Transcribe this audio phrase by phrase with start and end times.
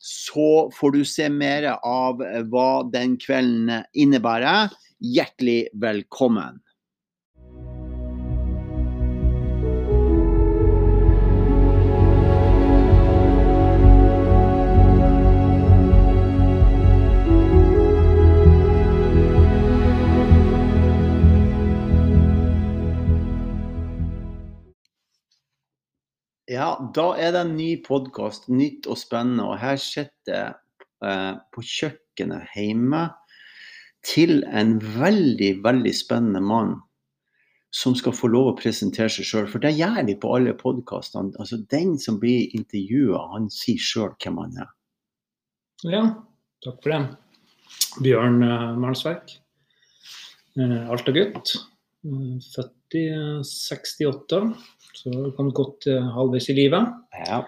[0.00, 4.72] så får du se mer av hva den kvelden innebærer.
[4.98, 6.62] Hjertelig velkommen.
[26.58, 29.44] Ja, da er det en ny podkast, nytt og spennende.
[29.46, 33.02] Og her sitter jeg eh, på kjøkkenet hjemme
[34.06, 36.72] til en veldig, veldig spennende mann
[37.74, 39.46] som skal få lov å presentere seg sjøl.
[39.52, 41.36] For det gjør vi på alle podkastene.
[41.38, 44.72] Altså, den som blir intervjua, han sier sjøl hvem han er.
[45.86, 46.04] Ja,
[46.64, 47.02] takk for det.
[48.02, 49.36] Bjørn eh, Malsverk.
[50.58, 51.54] Eh, Alta-gutt.
[52.08, 53.06] Uh, født i
[53.46, 54.42] 68.
[54.96, 56.90] Så har kommet godt uh, halvveis i livet.
[57.26, 57.42] Ja.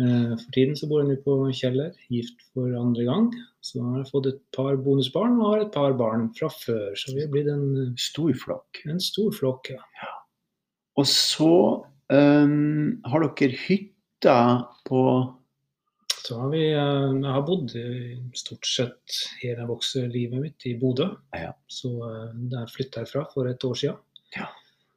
[0.00, 3.28] Uh, for tiden så bor nå på Kjeller, gift for andre gang.
[3.64, 6.92] Så har jeg fått et par bonusbarn og har et par barn fra før.
[6.98, 8.82] Så vi er blitt en uh, stor flokk.
[8.88, 9.84] En stor flokk, ja.
[10.02, 10.14] ja.
[11.00, 11.52] Og så
[12.12, 14.40] um, har dere hytta
[14.88, 15.04] på
[16.22, 17.72] så har vi, Jeg har bodd
[18.38, 21.08] stort sett hele voksenlivet mitt i Bodø.
[21.34, 21.50] Ja.
[21.66, 21.90] Så
[22.52, 23.98] der flytta jeg fra for et år siden.
[24.36, 24.46] Ja.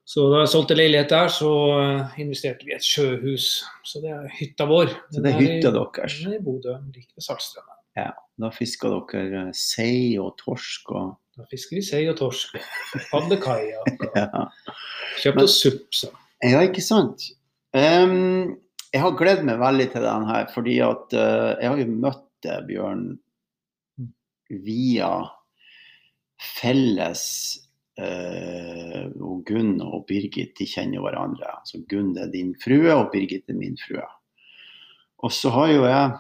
[0.05, 3.47] Så da jeg solgte leilighet der, så eh, investerte vi i et sjøhus.
[3.85, 4.91] Så det er hytta vår.
[5.09, 6.19] Så det er hytta deres?
[6.21, 7.71] Den er i Bodø, like ved Saltstraumen.
[7.97, 8.11] Ja,
[8.43, 12.53] da fisker dere eh, sei og torsk og Da fisker vi sei og torsk.
[13.09, 14.05] Padlekajakk.
[14.19, 14.45] ja.
[15.23, 16.11] Kjøpte oss supp, så.
[16.45, 17.25] Ja, ikke sant.
[17.75, 18.53] Um,
[18.93, 22.21] jeg har gledet meg veldig til den her, fordi at uh, jeg har jo møtt
[22.69, 23.07] Bjørn
[24.63, 25.09] via
[26.37, 27.25] felles
[27.95, 31.47] Uh, og Gunn og Birgit de kjenner hverandre.
[31.61, 34.03] Altså Gunn er din frue, og Birgit er min frue.
[35.23, 36.15] Og så har jo jeg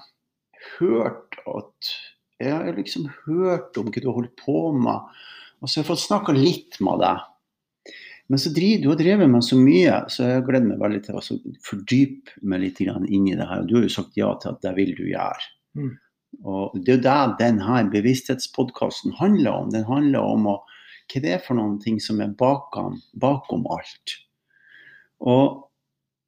[0.79, 1.95] hørt at
[2.39, 5.13] Jeg har liksom hørt om hva du har holdt på med.
[5.61, 7.21] Og så har jeg fått snakka litt med deg.
[8.27, 11.19] Men så driver, du har drevet med så mye, så jeg gleder meg veldig til
[11.19, 11.23] å
[11.63, 13.61] fordype meg litt inn i det her.
[13.61, 15.47] Og du har jo sagt ja til at det vil du gjøre.
[15.77, 15.93] Mm.
[16.43, 19.69] Og det er jo det denne bevissthetspodkasten handler om.
[19.71, 20.57] Den handler om å
[21.11, 24.17] hva det er for noen ting som er bakom, bakom alt.
[25.25, 25.61] Og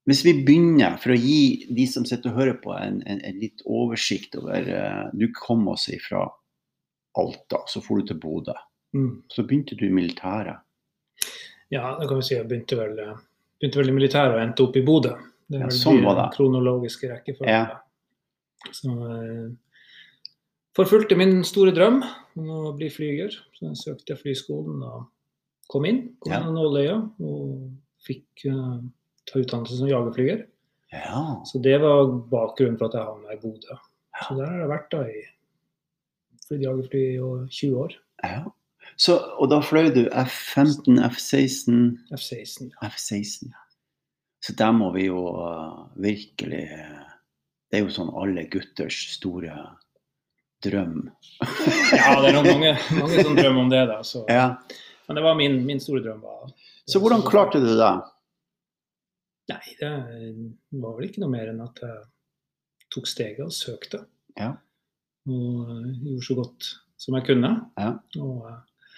[0.07, 3.39] hvis vi begynner, for å gi de som sitter og hører på, en, en, en
[3.41, 6.21] litt oversikt over uh, Du kom også fra
[7.17, 8.55] Alta, så for du til Bodø.
[8.95, 9.25] Mm.
[9.27, 10.63] Så begynte du i militæret.
[11.73, 12.37] Ja, det kan vi si.
[12.37, 13.01] Jeg begynte vel,
[13.59, 15.15] begynte vel i militæret og endte opp i Bodø.
[15.47, 16.27] Det er ja, sånn var det.
[16.35, 17.51] kronologiske rekkefølgen.
[17.51, 18.71] Ja.
[18.75, 19.43] Så eh,
[20.77, 22.01] forfulgte min store drøm
[22.37, 23.33] om å bli flyger.
[23.57, 25.07] Så jeg søkte flyskolen og
[25.71, 26.43] kom inn på Ja.
[26.45, 27.71] Nåløya og
[28.07, 28.77] fikk uh,
[29.27, 30.45] ta utdannelse som jagerflyger.
[30.93, 31.23] Ja.
[31.49, 33.75] Så det var bakgrunnen for at jeg havna i Bodø.
[33.75, 34.21] Ja.
[34.23, 35.25] Så der har jeg vært da i
[36.47, 37.19] flydd jagerfly i
[37.51, 37.97] 20 år.
[38.23, 38.45] ja.
[38.97, 41.81] Så, og da fløy du F-15, F-16
[42.15, 42.69] F-16.
[42.71, 42.87] Ja.
[42.87, 43.65] F-16, ja.
[44.41, 45.19] Så der må vi jo
[46.01, 46.63] virkelig
[47.67, 49.51] Det er jo sånn alle gutters store
[50.67, 50.99] drøm.
[51.95, 53.85] ja, det er mange, mange som drømmer om det.
[53.89, 53.97] da.
[54.05, 54.25] Så.
[54.31, 54.47] Ja.
[55.07, 56.21] Men det var min, min store drøm.
[56.21, 56.53] Da.
[56.87, 57.95] Så hvordan klarte du det?
[59.47, 59.91] Nei, det
[60.83, 61.99] var vel ikke noe mer enn at jeg
[62.93, 64.03] tok steget og søkte.
[64.39, 64.53] Ja.
[65.27, 67.51] Og eh, gjorde så godt som jeg kunne.
[67.79, 67.93] Ja.
[68.23, 68.89] Og eh,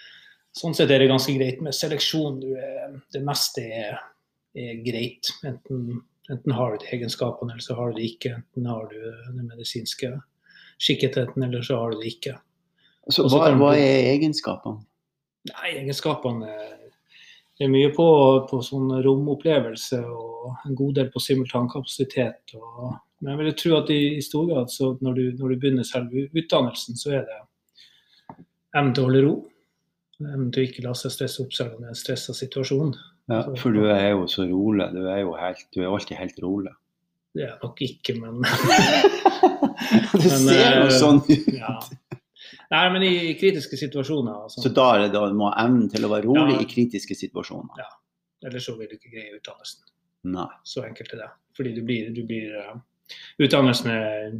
[0.57, 2.39] sånn sett er det ganske greit med seleksjon.
[2.41, 3.99] Du er, det meste er,
[4.57, 5.31] er greit.
[5.45, 8.35] Enten, enten har du de egenskapene, eller så har du det ikke.
[8.41, 8.97] Enten har du
[9.37, 10.15] det medisinske
[10.79, 12.37] skikketheten, eller så har du det ikke.
[13.09, 14.83] Så hva, hva er egenskapene?
[15.49, 16.49] Nei, egenskapene
[17.57, 18.07] Det er mye på,
[18.49, 22.55] på sånn romopplevelse og en god del på simultankapasitet.
[22.55, 25.61] Og, men jeg vil tro at i, i stor grad så når du, når du
[25.63, 27.39] begynner selve utdannelsen, så er det
[28.77, 29.33] evnen til å holde ro.
[30.19, 32.93] Evnen til å ikke la seg stresse opp selv om det er en stressa situasjon.
[33.29, 34.87] Ja, for du er jo så rolig.
[34.95, 36.73] Du er jo helt, du er alltid helt rolig.
[37.35, 38.39] Det er jeg nok ikke, men
[40.23, 41.49] det ser jo eh, sånn ut.
[41.53, 41.75] ja.
[42.69, 46.11] Nei, men i, kritiske situasjoner og Så da er det da må evnen til å
[46.11, 46.63] være rolig Ja.
[46.63, 47.81] i kritiske situasjoner.
[47.81, 47.89] Ja.
[48.47, 49.81] ellers så vil du ikke greie utdannelsen.
[50.29, 50.47] Nei.
[50.67, 51.29] Så enkelt er det.
[51.57, 52.77] Fordi du blir, du blir uh,
[53.41, 54.37] Utdannelsen er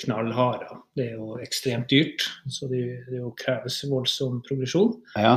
[0.00, 0.66] knallharde.
[0.96, 2.80] Det er jo ekstremt dyrt, så det,
[3.10, 4.96] det kreves voldsom progresjon.
[5.20, 5.36] Ja.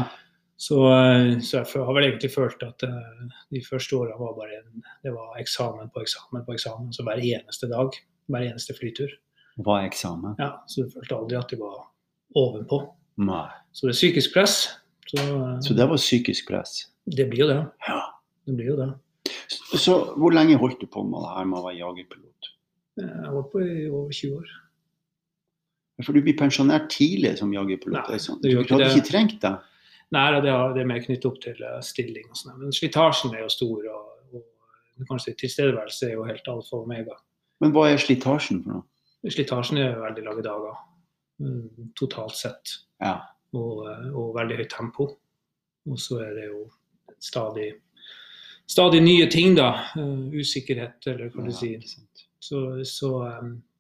[0.58, 4.58] Så, eh, så jeg har vel egentlig følt at eh, de første årene var bare
[4.58, 6.90] en, det var eksamen på eksamen på eksamen.
[6.96, 7.94] Så hver eneste dag,
[8.32, 9.14] hver eneste flytur.
[9.62, 10.34] Hva er eksamen?
[10.42, 11.78] Ja, så du følte aldri at de var
[12.38, 12.82] ovenpå.
[13.22, 13.46] Nei.
[13.74, 14.58] Så det er psykisk press.
[15.08, 16.88] Så, eh, Så det var psykisk press.
[17.06, 17.62] det blir jo det.
[17.88, 18.02] Ja.
[18.48, 18.90] Det blir jo det.
[19.48, 22.50] Så, så hvor lenge holdt du på med det her med å være jagerpilot?
[22.98, 24.48] Jeg holdt på i over 20 år.
[26.06, 28.10] For du blir pensjonert tidlig som jagerpilot.
[28.10, 28.96] Nei, ikke det Du gjør ikke hadde det.
[28.98, 29.54] ikke trengt det.
[30.16, 32.60] Nei, det, det er mer knyttet opp til eh, stilling og sånn.
[32.62, 37.18] Men slitasjen er jo stor, og, og kanskje tilstedeværelse er jo helt alfa og omega.
[37.64, 38.86] Men hva er slitasjen for noe?
[39.28, 40.78] Slitasjen er veldig lange dager,
[41.44, 42.78] mm, totalt sett.
[43.04, 43.18] Ja.
[43.58, 45.10] Og, eh, og veldig høyt tempo.
[45.88, 46.64] Og så er det jo
[47.24, 47.74] stadig,
[48.68, 49.74] stadig nye ting, da.
[50.00, 51.84] Eh, usikkerhet, eller hva du Ja, sier.
[52.40, 53.12] Så, så,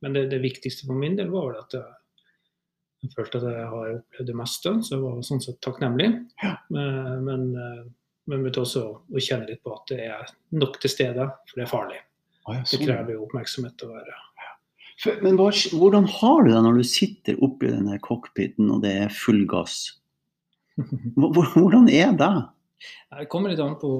[0.04, 1.88] men det, det viktigste for min del var vel at jeg,
[3.04, 6.10] jeg følte at jeg har opplevd det meste, så jeg var sånn sett takknemlig.
[6.44, 6.56] Ja.
[6.74, 7.84] Men, men, eh,
[8.28, 8.82] begynte også
[9.14, 12.00] å kjenne litt på at det er nok til stede, for det er farlig.
[12.48, 12.86] Ja, Det sånn.
[12.88, 14.18] krever jo oppmerksomhet å være
[14.98, 18.96] For- Men hva, hvordan har du det når du sitter oppi denne cockpiten og det
[19.04, 20.00] er full gass?
[21.18, 22.32] Hvordan er det?
[23.18, 23.92] Det kommer litt an på,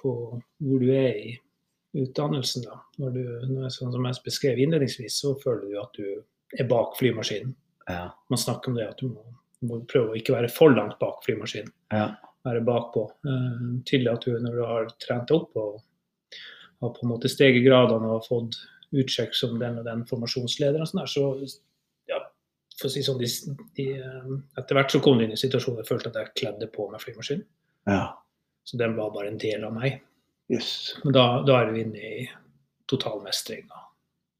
[0.00, 0.12] på
[0.60, 1.36] hvor du er i
[2.00, 2.64] utdannelsen.
[2.64, 2.80] da.
[2.98, 6.68] Når du, når jeg, sånn som jeg beskrev innledningsvis, så føler du at du er
[6.68, 7.54] bak flymaskinen.
[7.88, 8.04] Ja.
[8.30, 9.24] Man snakker om det at du må,
[9.68, 11.72] må prøve å ikke være for langt bak flymaskinen.
[11.94, 12.08] ja.
[12.46, 13.02] være bakpå.
[13.26, 15.80] Uh, tydelig at du, når du har trent opp og
[16.80, 18.60] har på en måte steget gradene og fått
[18.96, 21.26] utsjekk som den og den formasjonslederen, og sånn der, så
[22.08, 22.22] ja,
[22.78, 23.28] for å si sånn, de,
[23.76, 24.30] de, eh,
[24.60, 27.04] etter hvert så kom det inn i situasjonen jeg følte at jeg kledde på meg
[27.04, 27.44] flymaskinen.
[27.90, 28.06] ja.
[28.68, 30.02] Så den var bare en del av meg.
[30.52, 30.98] Yes.
[31.00, 32.26] Men da, da er du inne i
[32.90, 33.78] totalmestringa.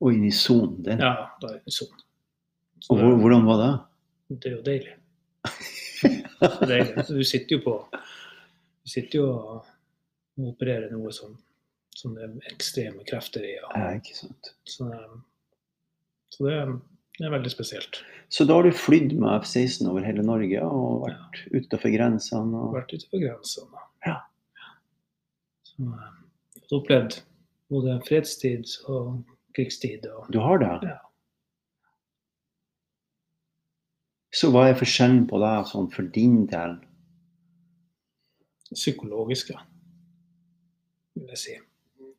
[0.05, 0.83] Og inn i sonen.
[0.85, 1.01] din?
[1.01, 2.03] Ja, da er du i sonen.
[2.85, 3.73] Så Og hvordan var det?
[4.37, 4.95] det er jo deilig.
[5.99, 7.05] Det er deilig.
[7.09, 9.65] Du sitter jo på Du sitter jo og
[10.53, 11.33] opererer noe som,
[11.97, 13.57] som det er ekstreme krefter i.
[13.65, 14.53] Og, Ja, ikke sant.
[14.69, 14.87] Så,
[16.35, 16.61] så det,
[17.19, 18.03] det er veldig spesielt.
[18.31, 22.63] Så da har du flydd med F-16 over hele Norge og vært utenfor grensene?
[22.63, 22.77] Og...
[22.77, 23.85] Vært utenfor grensene.
[24.07, 24.19] Ja.
[25.67, 25.99] Så um,
[26.79, 27.19] opplevd
[27.73, 29.25] både fredstid og
[29.57, 30.07] krigstid.
[30.13, 30.73] Og, Du har det?
[30.87, 30.99] Ja.
[34.35, 36.79] Så hva er forskjellen på det sånn for din del?
[38.69, 39.55] psykologiske,
[41.17, 41.55] vil jeg si.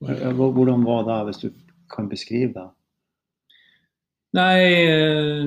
[0.01, 1.51] Ja, Hvordan var det, hvis du
[1.93, 2.63] kan beskrive det?
[4.33, 5.43] Nei, eh,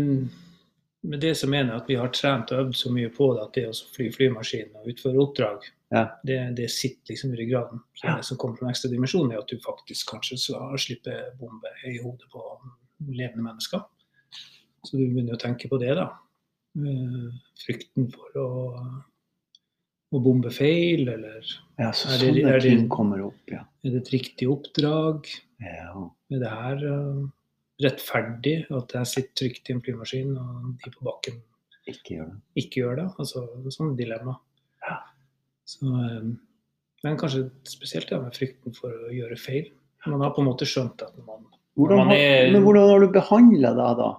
[1.02, 3.54] med det som mener at vi har trent og øvd så mye på det at
[3.58, 6.04] det å fly flymaskinen og utføre oppdrag, Ja.
[6.24, 7.82] det, det sitter liksom i ryggraden.
[7.98, 8.16] Så Ja.
[8.16, 11.98] Det som kommer som ekstra dimensjon, er at du faktisk kanskje skal slippe bombe i
[11.98, 12.42] hodet på
[13.10, 13.82] levende mennesker.
[14.86, 16.12] Så du begynner å tenke på det, da.
[16.72, 17.32] Eh,
[17.66, 18.48] Frykten for å,
[20.12, 21.42] å bombe feil, eller
[21.78, 23.64] Ja, så Er det- er det- opp, ja.
[23.84, 25.26] er det et riktig oppdrag?
[25.60, 26.10] ja.
[26.30, 27.28] Er det her uh,
[27.82, 31.42] rettferdig at jeg sitter trygt i en flymaskin, og de på bakken
[31.86, 32.40] Ikke gjør det.
[32.64, 33.08] ikke gjør det?
[33.18, 34.38] Altså sånne dilemma.
[34.88, 34.98] Ja.
[35.66, 36.38] Så, um,
[37.04, 39.70] men kanskje spesielt det med frykten for å gjøre feil.
[40.06, 43.00] Man har på en måte skjønt at når man Hvordan Man er- Men hvordan har
[43.00, 44.10] du behandla deg da?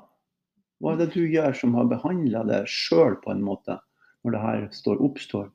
[0.84, 3.78] Hva er det du gjør som har behandla det sjøl, på en måte,
[4.24, 5.48] når det her står, oppstår?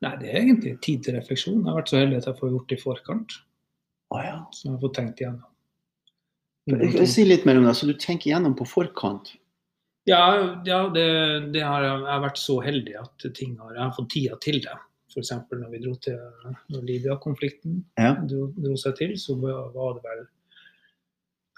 [0.00, 1.58] Nei, det er egentlig tid til refleksjon.
[1.60, 3.36] Jeg har vært så heldig at jeg får gjort det i forkant.
[4.14, 4.36] Ah, ja.
[4.56, 5.50] Så jeg har fått tenkt igjennom.
[7.10, 7.76] Si litt mer om det.
[7.76, 9.34] Så du tenker igjennom på forkant?
[10.08, 10.24] Ja,
[10.64, 11.06] ja det,
[11.52, 14.60] det har jeg, har vært så heldig at ting har, jeg har fått tida til
[14.64, 14.76] det.
[15.10, 15.32] F.eks.
[15.50, 16.18] når vi dro til
[16.70, 18.14] når Libya-konflikten Ja.
[18.24, 20.22] dro, dro seg til, så var var det vel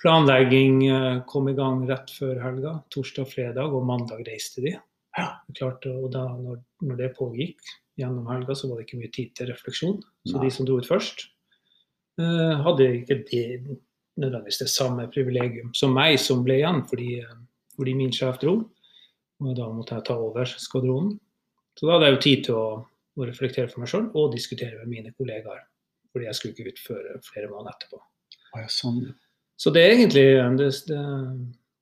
[0.03, 2.75] Planlegging eh, kom i gang rett før helga.
[2.91, 4.75] Torsdag, fredag og mandag reiste de.
[5.19, 5.29] Ja.
[5.55, 7.63] Klart, og da når, når det pågikk
[8.01, 10.01] gjennom helga, så var det ikke mye tid til refleksjon.
[10.27, 10.49] Så Nei.
[10.49, 11.27] de som dro ut først,
[12.19, 13.47] eh, hadde ikke det
[14.19, 17.35] nødvendigvis det samme privilegium som meg, som ble igjen fordi, eh,
[17.77, 18.59] fordi min sjef dro.
[19.43, 21.19] Og da måtte jeg ta over skvadronen.
[21.79, 22.69] Så da hadde jeg jo tid til å,
[23.19, 25.63] å reflektere for meg sjøl og diskutere med mine kollegaer.
[26.13, 28.03] Fordi jeg skulle ikke ut før flere måneder etterpå.
[28.59, 29.07] Ja, sånn.
[29.61, 30.25] Så det er egentlig
[30.59, 31.01] det, det,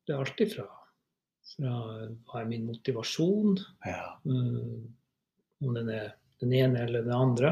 [0.06, 0.66] det er alltid fra,
[1.54, 1.74] fra
[2.28, 4.16] hva er min motivasjon, Ja.
[4.26, 4.80] eh,
[5.60, 7.50] om den er den ene eller den andre,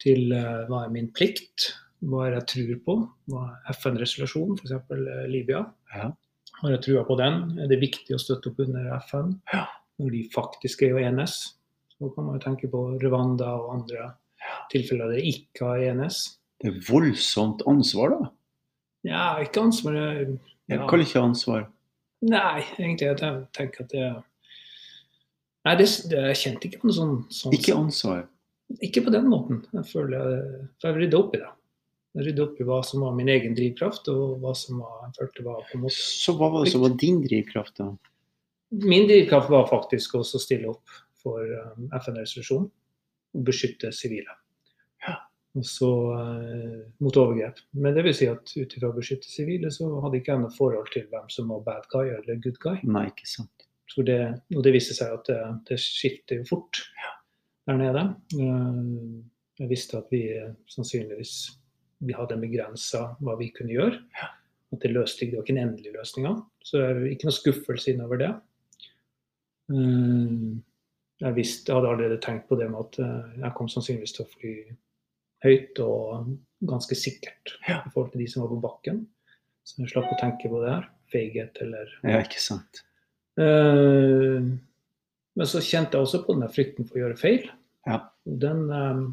[0.00, 1.66] til uh, hva er min plikt,
[2.08, 2.94] hva er jeg tror på,
[3.28, 4.94] hva er FN-resolusjonen, f.eks.
[5.28, 5.66] Libya.
[5.92, 6.06] Ja.
[6.62, 7.58] Har jeg trua på den?
[7.60, 9.66] Er det viktig å støtte opp under FN Ja.
[10.00, 11.36] når de faktisk er jo enes?
[11.92, 14.14] Så kan man jo tenke på Rwanda og andre
[14.72, 16.22] tilfeller der det ikke har enes.
[16.60, 18.30] Det er voldsomt ansvar, da.
[19.06, 21.62] Ja, ikke ansvar Jeg kaller ikke ansvar.
[22.20, 23.08] Nei, egentlig.
[23.08, 24.10] Jeg tenker at det
[25.66, 28.22] Nei, det, det, jeg kjente ikke på noe sånn, sånn Ikke ansvar.
[28.80, 29.64] Ikke på den måten.
[29.76, 31.50] Jeg føler jeg, for jeg rydda opp i det.
[32.16, 35.18] Jeg rydda opp i hva som var min egen drivkraft, og hva som var, jeg
[35.18, 37.90] følte var på en måte Så hva var det som var din drivkraft, da?
[38.70, 42.70] Min drivkraft var faktisk også å stille opp for um, FN-resolusjonen
[43.36, 44.32] og beskytte sivile.
[45.50, 45.58] Ja.
[45.58, 47.58] Og så eh, mot overgrep.
[47.82, 50.54] Men det vil si at ut ifra å beskytte sivile, så hadde ikke jeg noe
[50.54, 52.76] forhold til hvem som var bad guy eller good guy.
[52.86, 53.66] Nei, ikke sant.
[53.90, 54.20] Så det,
[54.54, 56.78] og det viste seg at det, det skifter jo fort
[57.66, 58.04] der nede.
[58.38, 59.24] Eh,
[59.60, 61.32] Jeg visste at vi eh, sannsynligvis
[62.06, 63.98] vi hadde begrensa hva vi kunne gjøre.
[64.70, 66.38] At det løste det var ikke en endelig løsning.
[66.64, 66.80] Så
[67.10, 68.30] ikke noe skuffelse innover det.
[71.20, 72.96] Jeg visste, jeg hadde allerede tenkt på det med at
[73.42, 74.54] jeg kom sannsynligvis til å fly
[75.44, 76.30] høyt og
[76.66, 77.80] ganske sikkert Ja.
[77.86, 79.06] i forhold til de som var på bakken.
[79.64, 80.88] Så jeg slapp å tenke på det her.
[81.10, 82.82] Feighet eller Ja, ikke sant.
[83.38, 84.58] Uh,
[85.36, 87.50] men så kjente jeg også på den frykten for å gjøre feil.
[87.86, 88.02] Ja.
[88.24, 89.06] Den, uh,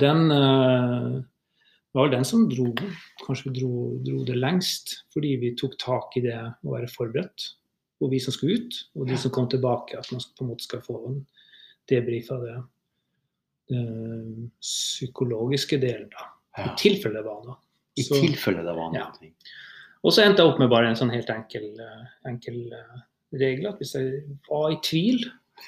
[0.00, 1.20] den uh,
[1.94, 2.72] var den som dro,
[3.24, 7.52] kanskje dro, dro det lengst, fordi vi tok tak i det å være forberedt.
[8.02, 10.66] Og vi som skulle ut, og de som kom tilbake, at man på en måte
[10.66, 11.22] skal få en
[11.90, 12.58] debrief av det
[14.60, 16.08] psykologiske delen.
[16.12, 16.26] da.
[16.58, 16.72] Ja.
[16.72, 17.56] I tilfelle det var noe.
[17.98, 19.08] I Så- tilfelle det var Ja.
[19.20, 19.32] noe.
[20.04, 23.00] og så endte jeg opp med bare en sånn helt enkel, eh, enkel eh,
[23.34, 23.66] regel.
[23.68, 25.24] At hvis jeg var i tvil,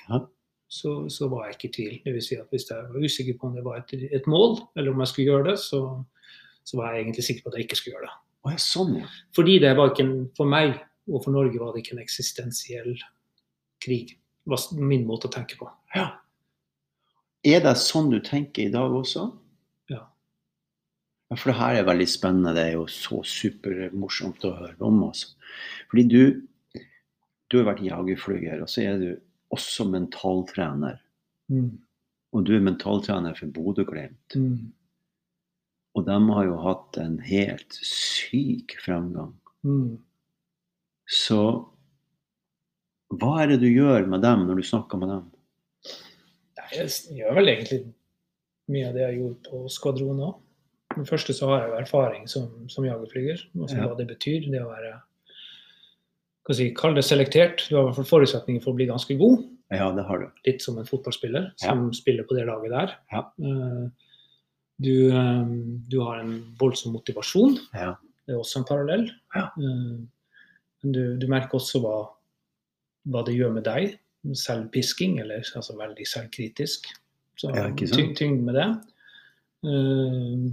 [0.09, 0.21] Ja.
[0.69, 2.02] så, så var jeg ikke i tvil.
[2.04, 4.61] Det vil si at hvis jeg var usikker på om det var et, et mål,
[4.76, 6.04] eller om jeg skulle gjøre det, så,
[6.64, 8.16] så var jeg egentlig sikker på at jeg ikke skulle gjøre det.
[8.47, 9.07] Å ja, sånn, ja.
[9.35, 10.80] Fordi det var ikke en, for meg
[11.12, 12.97] og for Norge var det ikke en eksistensiell
[13.80, 14.16] krig.
[14.47, 15.69] Det var min måte å tenke på.
[15.95, 16.12] ja.
[17.47, 19.31] Er det sånn du tenker i dag også?
[19.93, 20.03] Ja.
[21.31, 22.55] Ja, For det her er veldig spennende.
[22.57, 25.01] Det er jo så supermorsomt å høre om.
[25.09, 25.33] Altså.
[25.93, 26.83] Fordi du,
[27.49, 29.09] du har vært jagerflyger, og så er du
[29.55, 31.01] også mentaltrener.
[32.31, 34.37] Og du er mentaltrener for Bodø-Glimt.
[34.37, 34.71] Mm.
[35.99, 39.33] Og de har jo hatt en helt syk fremgang.
[39.67, 39.99] Mm.
[41.11, 41.41] Så
[43.11, 45.25] hva er det du gjør med dem når du snakker med dem?
[46.73, 47.81] Jeg gjør vel egentlig
[48.71, 50.35] mye av det jeg gjorde på skvadron òg.
[50.95, 53.45] For det første så har jeg jo erfaring som, som jagerflyger.
[53.61, 53.87] Altså Ja.
[53.89, 54.49] hva det betyr.
[54.50, 54.93] Det å være
[56.47, 57.67] hva si, Kall det selektert.
[57.69, 59.45] Du har i hvert fall forutsetninger for å bli ganske god.
[59.71, 60.29] Ja, det har du.
[60.49, 62.95] Litt som en fotballspiller som spiller på det laget der.
[63.12, 63.27] Ja.
[63.39, 63.89] Eh,
[64.81, 65.45] Du, eh,
[65.93, 67.59] du har en voldsom motivasjon.
[67.77, 67.97] Ja.
[68.27, 69.11] Det er også en parallell.
[69.37, 69.50] Ja.
[69.59, 69.99] Eh,
[70.83, 72.09] Men du, du merker også hva,
[73.07, 73.99] hva det gjør med deg.
[74.37, 76.91] Selvpisking, eller altså veldig selvkritisk.
[77.41, 78.17] Så Ja, sant?
[78.19, 78.67] tyng, med det.
[79.65, 80.50] Uh,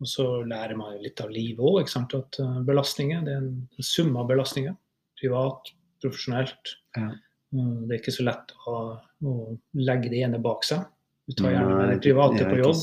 [0.00, 1.90] og så lærer man jo litt av livet òg.
[2.16, 4.72] At eh, belastninger, det er en sum av belastninger.
[5.20, 5.68] Privat,
[6.00, 6.72] profesjonelt.
[6.96, 7.10] Ja.
[7.52, 9.34] Uh, Det er ikke så lett å, å
[9.76, 10.86] legge det ene bak seg.
[11.28, 12.80] Du tar gjerne med det private på jobb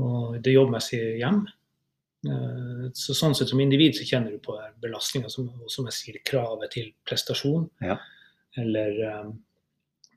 [0.00, 1.44] og det jobbmessige hjem.
[2.26, 6.18] Eh, Så sånn sett som individ så kjenner du på belastninga, som, som jeg sier,
[6.26, 7.68] kravet til prestasjon.
[7.84, 7.98] Ja.
[8.60, 9.32] Eller um,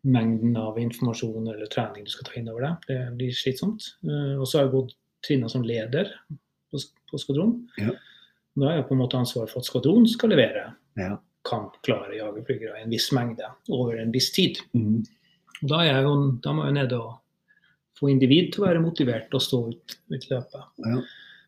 [0.08, 2.88] mengden av informasjon eller trening du skal ta inn over deg.
[2.90, 3.92] Det blir slitsomt.
[4.06, 4.96] Uh, og så har jeg gått
[5.28, 6.12] trinna som leder
[6.72, 7.56] på, på skvadron.
[7.82, 7.96] Ja.
[8.58, 11.18] Da har jeg på en måte ansvar for at skvadronen skal levere, Ja.
[11.48, 14.58] kan klare jagerflygere i en viss mengde over en viss tid.
[14.74, 15.04] Mm.
[15.62, 17.16] Da, jo, da må jeg ned og
[17.98, 20.66] få individ til å være motivert og stå ut, ut løpet.
[20.86, 21.00] Ja.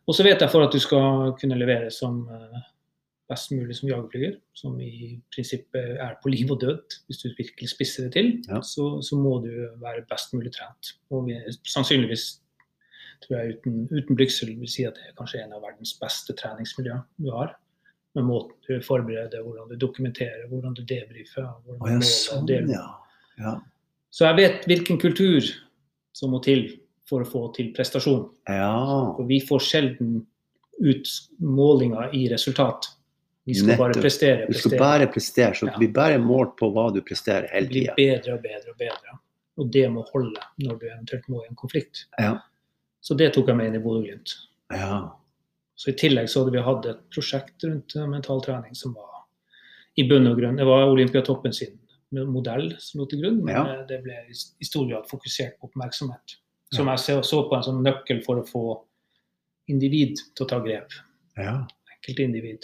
[0.09, 2.61] Og så vet jeg for at du skal kunne levere som eh,
[3.29, 7.69] best mulig som jagerflyger, som i prinsippet er på liv og død, hvis du virkelig
[7.71, 8.61] spisser det til, Ja.
[8.65, 10.95] så, så må du være best mulig trent.
[11.13, 12.39] Og vi, sannsynligvis
[13.23, 16.33] tror jeg uten, uten blygsel vil si at det er kanskje en av verdens beste
[16.39, 17.55] treningsmiljø du har.
[18.17, 21.45] Med måten du forbereder, hvordan du dokumenterer, hvordan du debrifer.
[21.65, 22.85] hvordan oh, ja, sånn, ja.
[23.37, 23.57] ja.
[24.09, 25.45] Så jeg vet hvilken kultur
[26.17, 26.65] som må til
[27.09, 28.25] for å få til prestasjon.
[28.49, 29.13] Ja.
[29.17, 30.23] For vi får sjelden
[30.79, 31.11] ut
[31.43, 32.89] målinger i resultat.
[33.49, 34.45] Vi skal bare prestere.
[34.45, 34.47] prestere.
[34.47, 35.77] Du skal bare prestere, så Ja.
[35.77, 37.95] blir bare målt på hva du presterer hele tida.
[37.95, 39.19] Blir bedre og bedre og bedre.
[39.59, 42.05] Og det må holde når du eventuelt må i en konflikt.
[42.19, 42.39] Ja.
[43.01, 44.33] Så det tok jeg med inn i Bodø-Glimt.
[44.71, 45.09] Ja.
[45.75, 49.23] Så I tillegg så hadde vi hatt et prosjekt rundt eh, mental trening som var
[49.97, 51.79] i bunn og grunn Det var Olympiatoppen sin
[52.11, 53.85] modell som lå til grunn, men Ja.
[53.87, 56.37] det ble i stor grad fokusert på oppmerksomhet.
[56.73, 58.81] Som jeg så på en sånn nøkkel for å få
[59.69, 60.91] individ til å ta grep.
[61.37, 61.65] Ja.
[61.95, 62.63] Enkeltindivid.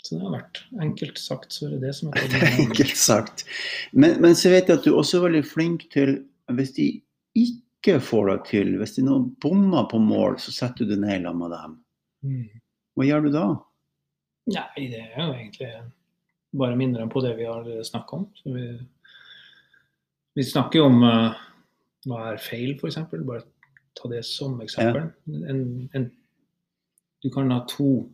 [0.00, 3.44] Så det har vært enkelt sagt, så er det det som er tatt Enkelt sagt.
[3.92, 6.16] Men, men så vet jeg at du også er veldig flink til
[6.56, 6.86] Hvis de
[7.38, 11.22] ikke får det til, hvis de nå bommer på mål, så setter du deg ned
[11.24, 11.76] sammen med dem.
[12.26, 12.62] Mm.
[12.98, 13.44] Hva gjør du da?
[14.50, 15.70] Nei, det er jo egentlig
[16.58, 18.26] bare minner dem på det vi har snakka om.
[18.36, 18.66] Så vi,
[20.36, 21.38] vi snakker jo om uh,
[22.08, 22.98] hva er feil, f.eks.
[23.14, 23.44] Bare
[23.98, 25.10] ta det som eksempel.
[25.28, 25.62] En,
[25.94, 26.08] en,
[27.22, 28.08] du kan ha to,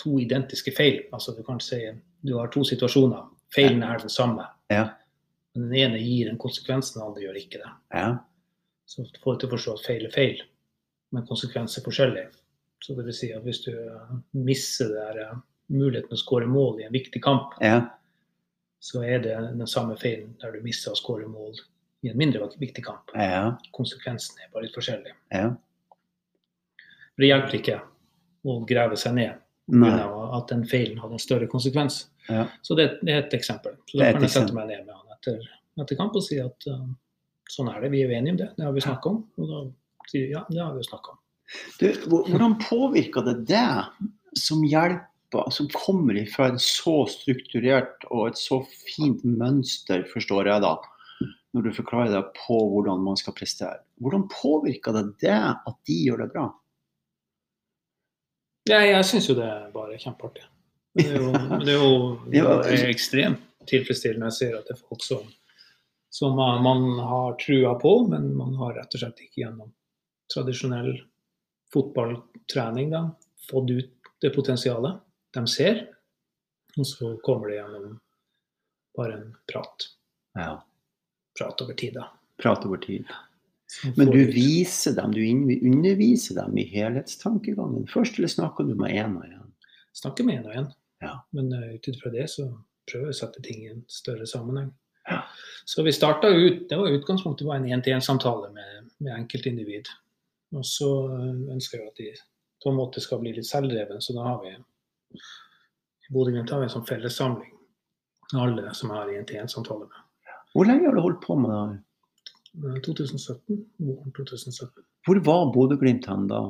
[0.00, 1.02] to identiske feil.
[1.12, 1.78] Altså du kan si
[2.24, 3.28] du har to situasjoner.
[3.54, 4.46] Feilen er den samme.
[4.70, 4.88] Ja.
[5.54, 7.70] Men den ene gir en konsekvens, den andre gjør ikke det.
[7.94, 8.10] Ja.
[8.86, 10.42] Så får du til å forstå at feil er feil,
[11.14, 12.26] men konsekvens er forskjellig.
[12.82, 15.40] Så det vil si at hvis du eh, misser der, eh,
[15.70, 17.80] muligheten å skåre mål i en viktig kamp, Ja.
[18.80, 21.58] så er det den samme feilen der du misser å skåre mål
[22.02, 23.10] i en mindre viktig kamp.
[23.14, 23.56] Ja.
[23.76, 25.12] Konsekvensen er bare litt forskjellig.
[25.32, 25.50] ja.
[27.20, 27.80] Det hjelper ikke
[28.48, 29.34] å grave seg ned.
[29.70, 32.02] At den feilen hadde en større konsekvens.
[32.28, 32.46] Ja.
[32.62, 33.76] Så det, er et eksempel.
[33.90, 35.40] Så da kan jeg sette meg ned med han etter,
[35.82, 36.84] etter kamp og si at uh,
[37.50, 38.50] sånn er det, vi er enige om det.
[38.56, 39.22] Det har vi snakka om.
[39.40, 39.62] Og da
[40.10, 41.20] sier de ja, det har vi snakka om.
[41.80, 48.38] Du, hvordan påvirker det deg som hjelper, som kommer fra et så strukturert og et
[48.38, 50.76] så fint mønster, forstår jeg da,
[51.54, 53.82] når du forklarer deg på hvordan man skal prestere.
[54.02, 56.46] Hvordan påvirker det deg at de gjør det bra?
[58.68, 60.46] Ja, jeg syns jo det er bare kjempeartig.
[60.98, 61.30] Det er jo,
[61.62, 61.90] det er jo
[62.34, 65.22] Ja, det er ekstremt tilfredsstillende jeg ser at det er folk som,
[66.10, 69.70] som man har trua på, men man har rett og slett ikke gjennom
[70.34, 70.90] tradisjonell
[71.70, 73.04] fotballtrening da,
[73.50, 74.98] fått ut det potensialet
[75.36, 75.84] de ser.
[76.78, 77.96] Og så kommer det gjennom
[78.96, 79.88] bare en prat.
[80.38, 80.52] Ja.
[81.38, 82.10] Prat over tid, da.
[82.42, 83.06] Prat over tid.
[83.06, 83.29] Som
[83.96, 89.14] Men du viser dem, du underviser dem i helhetstankegangen først, eller snakker du med én
[89.18, 89.40] og én?
[89.92, 90.68] snakker med en og en.
[91.00, 91.14] Ja.
[91.30, 92.46] Men uh, ut ifra det så
[92.90, 94.70] prøver jeg å sette ting i en større sammenheng.
[95.08, 95.22] Ja.
[95.64, 99.88] Så vi starta ut Det var utgangspunktet var en én-til-én-samtale med, med enkeltindivid.
[100.54, 102.10] Og så eh, ønsker jeg at de
[102.62, 106.68] på en måte skal bli litt selvdreven, så da har vi i Bodø-Glimt har vi
[106.68, 107.54] en sånn fellessamling.
[108.36, 110.34] Alle som jeg har én-til-én-samtale med.
[110.52, 111.80] Hvor lenge har du holdt på med det?
[112.54, 112.76] Her?
[112.76, 113.64] Eh, 2017.
[113.76, 114.84] Våren 2017.
[115.06, 116.42] Hvor var Bodø-Glimt hen da?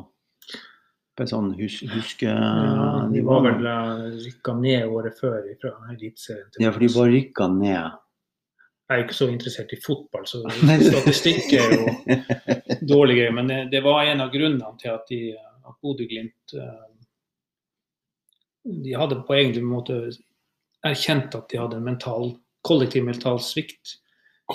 [1.16, 2.28] På et sånn hus huske...
[2.30, 3.66] Ja, de var vel
[4.20, 6.48] rykka ned året før fra Eliteserien.
[6.62, 7.98] Ja, for de var rykka ned.
[8.90, 10.40] Jeg er ikke så interessert i fotball, så
[10.90, 12.16] statistikk er jo
[12.90, 16.88] dårlig greie, Men det, det var en av grunnene til at, de, at Bodø-Glimt eh,
[18.82, 20.00] De hadde på egen måte
[20.86, 22.32] erkjent at de hadde en mental,
[22.66, 24.00] kollektiv mental svikt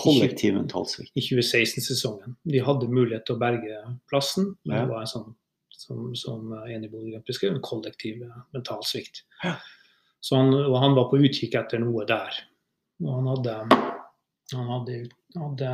[0.04, 1.12] Kollektiv mentalsvikt.
[1.16, 2.36] i 2016-sesongen.
[2.44, 3.80] De hadde mulighet til å berge
[4.10, 4.84] plassen, men Ja.
[4.86, 5.36] det var en sånn,
[5.72, 8.24] som, som enig Bodø-Glimt beskrev, en kollektiv
[8.56, 9.24] mentalsvikt.
[9.44, 9.56] Ja.
[10.22, 12.38] Så han, og han var på utkikk etter noe der.
[13.04, 13.58] Og han hadde,
[14.56, 14.96] han hadde,
[15.36, 15.72] hadde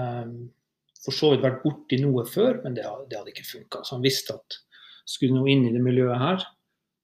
[1.06, 3.84] for så vidt vært borti noe før, men det, det hadde ikke funka.
[3.88, 4.60] Så han visste at
[5.08, 6.44] skulle noe inn i det miljøet her,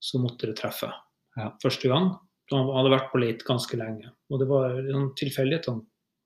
[0.03, 0.89] så måtte det treffe.
[1.37, 1.51] Ja.
[1.63, 2.11] Første gang.
[2.49, 4.11] Så han hadde vært på leit ganske lenge.
[4.31, 5.65] Og det var en tilfeldighet.
[5.71, 5.81] Han,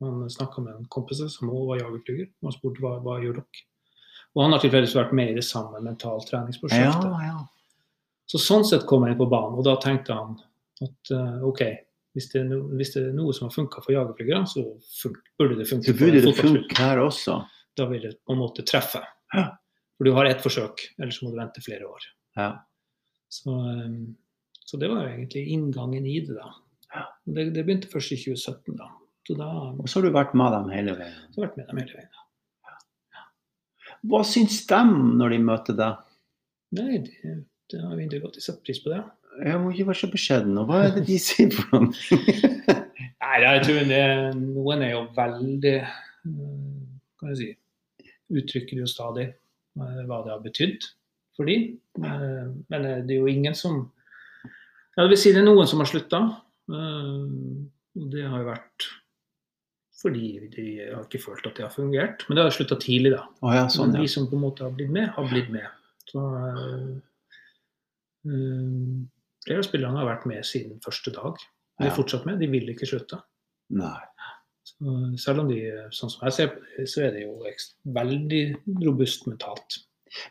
[0.07, 2.29] han snakka med en kompis som også var jagerflyger.
[2.41, 3.65] Og han spurte hva, hva gjør dere?
[4.31, 7.07] Og han har tilfeldigvis vært med i det samme mentaltreningsprosjektet.
[7.11, 7.39] Ja, ja.
[8.31, 10.37] Så sånn sett kom jeg inn på banen, og da tenkte han
[10.81, 11.65] at uh, OK,
[12.15, 14.63] hvis det, no, hvis det er noe som har funka for jagerflygere, så
[15.39, 17.41] burde det funke Så burde det funke her også.
[17.75, 19.03] Da vil det på en måte treffe.
[19.35, 19.49] Ja.
[19.97, 22.07] For du har ett forsøk, ellers må du vente flere år.
[22.39, 22.49] Ja.
[23.31, 24.15] Så, um,
[24.63, 26.51] så det var jo egentlig inngangen i det, da.
[26.91, 27.05] Ja.
[27.27, 28.87] Det, det begynte først i 2017, da.
[29.31, 29.47] Så da
[29.79, 31.19] Og så har du vært med dem hele veien.
[31.31, 32.17] jeg vært med dem hele veien.
[34.11, 34.79] Hva syns de
[35.21, 36.01] når de møter deg?
[36.75, 37.35] Nei, det,
[37.71, 38.39] det har virkelig godt.
[38.39, 38.99] De setter pris på det.
[39.45, 40.57] Jeg må ikke være så beskjeden.
[40.59, 41.91] Og hva er det de sier for noe?
[43.23, 44.03] Nei, jeg tror det,
[44.41, 46.49] noen er jo veldig Hva
[47.21, 47.49] Kan jeg si
[48.31, 50.87] Uttrykker jo stadig eh, hva det har betydd
[51.37, 51.69] for dem.
[52.01, 53.85] Men eh, det er jo ingen som
[54.97, 56.25] Ja, det vil si det er noen som har slutta.
[56.71, 58.89] Og det har jo vært
[60.01, 62.25] fordi de har ikke følt at det har fungert.
[62.27, 63.23] Men det har slutta tidlig, da.
[63.45, 64.07] Oh, ja, sånn, Men ja.
[64.07, 65.67] de som på en måte har blitt med, har blitt med.
[66.11, 66.23] Så,
[68.25, 68.31] eh,
[69.45, 71.37] flere av spillerne har vært med siden første dag.
[71.79, 71.95] De er Ja.
[71.95, 73.21] fortsatt med, de vil ikke slutte.
[73.71, 73.99] Nei.
[74.63, 75.59] Så selv om de,
[75.91, 77.43] sånn som jeg ser så er det jo
[77.87, 78.43] veldig
[78.85, 79.79] robust mentalt.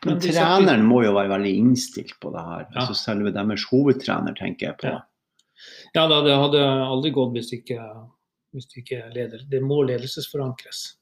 [0.05, 2.67] Men Men treneren må jo være veldig innstilt på det her.
[2.71, 2.81] Ja.
[2.81, 4.83] Altså selve deres hovedtrener, tenker jeg på.
[4.85, 5.01] Ja.
[5.93, 7.77] Ja, da, det hadde aldri gått hvis ikke
[8.53, 9.43] Hvis du ikke er leder.
[9.49, 10.97] Det må ledelsesforankres.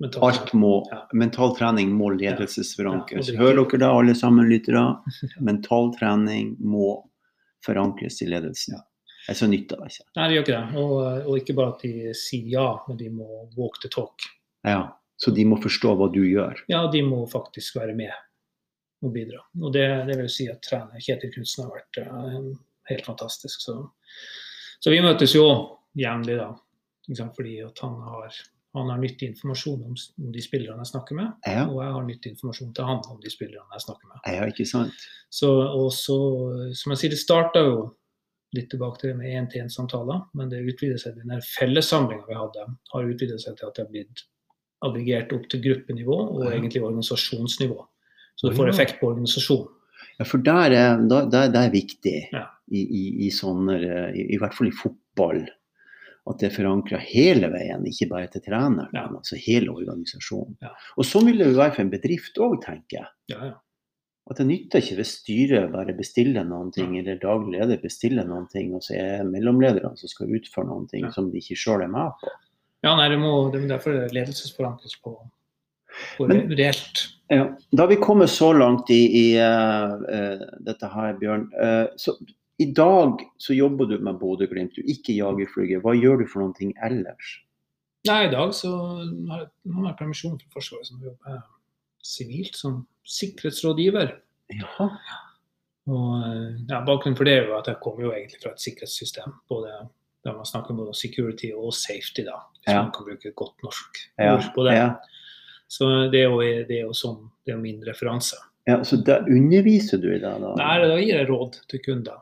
[0.00, 0.24] mentalt.
[0.24, 1.02] Alt må, Ja.
[1.12, 3.28] mental trening må Ja, ledelsesforankres.
[3.28, 5.02] er Hører dere da, alle sammen lyttere?
[5.40, 7.02] Mental trening må
[7.64, 8.78] forankres i ledelsen.
[9.28, 10.06] Jeg så nytt av det ikke.
[10.16, 10.78] Nei, det gjør ikke det.
[10.80, 13.26] Og, og ikke bare at de sier ja, men de må
[13.58, 14.24] walk the talk.
[14.64, 14.78] Ja,
[15.20, 16.56] så de må forstå hva du gjør.
[16.72, 18.12] Ja, de må faktisk være med
[19.04, 19.42] og bidra.
[19.60, 22.50] Og det, det vil si at trener Kjetil Knutsen har vært eh,
[22.88, 23.60] helt fantastisk.
[23.60, 23.76] Så,
[24.80, 25.44] så vi møtes jo
[25.96, 26.50] jevnlig, da.
[27.36, 28.34] Fordi at han har,
[28.74, 29.94] han har nyttig informasjon om,
[30.24, 31.32] om de spillerne jeg snakker med.
[31.46, 34.20] Ja, Og jeg har nyttig informasjon til han om de spillerne jeg snakker med.
[34.34, 34.92] ja ikke sant?
[35.30, 36.18] Så, og så,
[36.74, 37.80] som jeg sier, det starta jo
[38.54, 41.14] litt tilbake til det med én-til-én-samtaler, men det utvider seg.
[41.22, 44.24] Den fellessamlinga vi hadde, har utvidet seg til at det har blitt
[44.82, 46.56] aggregert opp til gruppenivå og Ja.
[46.56, 47.86] egentlig organisasjonsnivå.
[48.36, 49.68] Så det får effekt på organisasjonen.
[50.18, 52.46] Ja, for der er, der, det er viktig Ja.
[52.72, 53.76] i, i, i sånne,
[54.16, 55.44] i, i hvert fall i fotball,
[56.28, 59.06] at det er forankra hele veien, ikke bare til treneren, Ja.
[59.08, 60.56] men altså hele organisasjonen.
[60.62, 60.68] Ja.
[60.98, 63.08] Og sånn vil det jo være for en bedrift òg, tenker jeg.
[63.32, 63.54] Ja, ja.
[64.30, 68.46] At det nytter ikke hvis styret bare bestiller noen ting, eller daglig leder bestiller noen
[68.52, 71.88] ting, og så er mellomlederne som skal utføre noen ting som de ikke sjøl er
[71.90, 72.28] med på.
[72.84, 75.16] ja nei, det må, det, derfor er det ledelsesforankres på,
[76.18, 77.08] på Men- reelt.
[77.30, 77.48] Ja.
[77.72, 81.48] Da vi kommer så langt i, i uh, uh, dette her, Bjørn.
[81.54, 82.14] uh, så
[82.60, 85.80] i dag så jobber du med Bodø-Glimt, du ikke jagerflyger.
[85.84, 87.38] Hva gjør du for noen ting ellers?
[88.08, 88.70] Nei, i dag så
[89.30, 91.40] har jeg, permisjon fra Forsvaret, som jobber
[92.04, 94.14] sivilt som sikkerhetsrådgiver.
[94.56, 94.88] Ja.
[95.90, 96.22] Og
[96.68, 99.32] ja, Bakgrunnen for det er jo at jeg kommer jo egentlig fra et sikkerhetssystem.
[99.48, 99.72] både
[100.24, 102.82] der man snakker både om security og safety, da, hvis Ja.
[102.82, 104.34] man kan bruke godt norsk Ja.
[104.36, 104.74] ord på det.
[104.76, 104.94] Ja.
[105.68, 108.36] Så det er jo, det er jo sånn, det er min referanse.
[108.68, 110.54] ja, så da underviser du i det, da?
[110.56, 112.20] Nei, da gir jeg råd til kunder.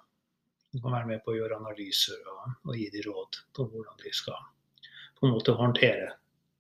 [0.73, 4.01] Du kan være med på å gjøre analyser og, og gi dem råd på hvordan
[4.05, 4.41] de skal
[5.19, 6.13] på en måte håndtere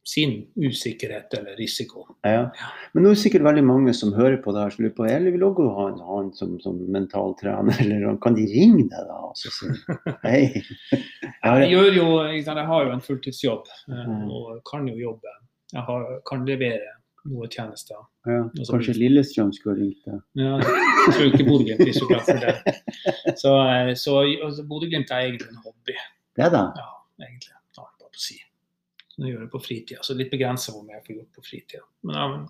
[0.08, 2.06] sin usikkerhet eller risiko.
[2.24, 2.46] Ja.
[2.92, 5.04] Men nå er det sikkert veldig mange som hører på det her, som lurer på
[5.04, 9.18] eller vil også ha en annen som, som mentaltrener, eller kan de ringe deg da?
[9.28, 10.62] Altså, så hei.
[10.94, 15.34] Jeg, gjør jo, jeg har jo en fulltidsjobb eh, og kan jo jobbe.
[15.74, 16.94] Jeg har, kan levere
[17.28, 17.96] noe tjenester.
[18.28, 18.42] ja.
[18.70, 20.18] Kanskje Lillestrøm skulle ringt deg?
[20.38, 22.54] Ja, jeg tror ikke Bodø-Glimt blir så glad for det.
[23.40, 24.12] Så, eh, så
[24.46, 25.94] altså, Bodø-Glimt er egentlig en hobby.
[26.38, 26.62] Det da?
[26.78, 26.90] Ja,
[27.26, 27.54] egentlig.
[27.54, 28.36] Ja, bare på å si.
[29.18, 30.00] Jeg gjør det på fritida.
[30.06, 31.84] Så litt begrensa hvor mye jeg får gjort på fritida.
[32.06, 32.46] Men ja, det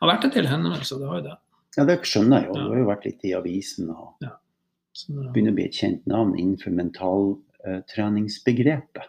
[0.00, 1.36] har vært en del henvendelser, det har jo det.
[1.76, 2.52] Ja, det skjønner jeg jo.
[2.56, 4.16] Du har jo vært litt i avisen og
[4.96, 9.04] Så, begynner å bli et kjent navn innenfor mentaltreningsbegrepet.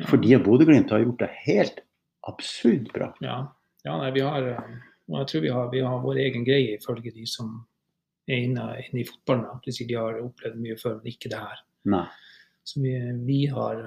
[0.00, 0.06] ja.
[0.08, 1.84] Fordi at Bodø-Glimt har gjort det helt
[2.28, 3.08] absurd bra.
[3.20, 3.52] Ja,
[3.88, 4.70] ja nei, vi har eh,
[5.08, 7.54] jeg tror vi har, vi har vår egen greie ifølge de som
[8.28, 9.62] er inne, inne i fotballen.
[9.64, 11.62] Det vil de har opplevd mye før, men ikke det her.
[11.88, 12.04] Nei.
[12.68, 12.92] Så vi,
[13.24, 13.80] vi har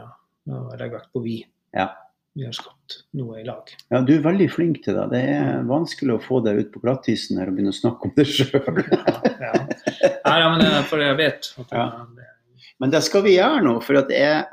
[0.49, 1.35] legger vekt på vi.
[1.77, 1.91] Ja.
[2.33, 3.69] Vi har skapt noe i lag.
[3.91, 5.03] Ja, du er veldig flink til det.
[5.11, 8.15] Det er vanskelig å få deg ut på glattisen her og begynne å snakke om
[8.17, 8.81] det sjøl.
[9.41, 10.39] Ja, ja.
[10.41, 12.65] Ja, men det er for jeg vet at det, Ja.
[12.81, 13.75] Men det skal vi gjøre nå.
[13.85, 14.45] For at jeg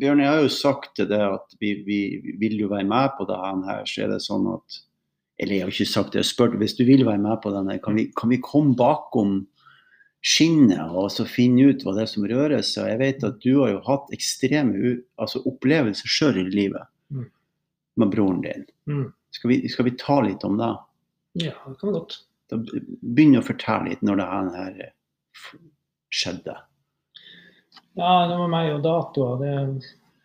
[0.00, 1.98] Bjørn, jeg har jo sagt til deg at vi, vi
[2.40, 3.84] vil jo være med på det her.
[3.88, 4.80] Så er det sånn at
[5.42, 7.50] Eller jeg har ikke sagt det, jeg har spurt hvis du vil være med på
[7.50, 9.40] denne, kan vi, kan vi komme bakom
[10.24, 12.86] skinnet og så finne ut hva det er som rører seg?
[12.92, 17.26] Jeg vet at du har jo hatt ekstreme altså opplevelser sjøl i livet Mm.
[18.00, 18.62] med broren din.
[18.88, 19.12] Mm.
[19.30, 20.70] Skal, vi, skal vi ta litt om det?
[21.44, 22.16] ja, det kan være godt.
[22.50, 22.56] Da
[23.02, 24.78] Begynn å fortelle litt når det her
[26.14, 26.56] skjedde.
[27.94, 29.38] Ja, det var meg og datoer.
[29.38, 29.52] Det,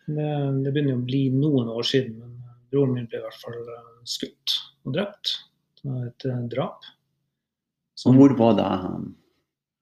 [0.10, 0.30] det,
[0.66, 2.18] det begynner å bli noen år siden.
[2.18, 5.36] Men broren min ble i hvert fall eh, skutt og drept.
[5.80, 6.88] Det var et eh, drap.
[8.00, 8.70] Så, hvor var det?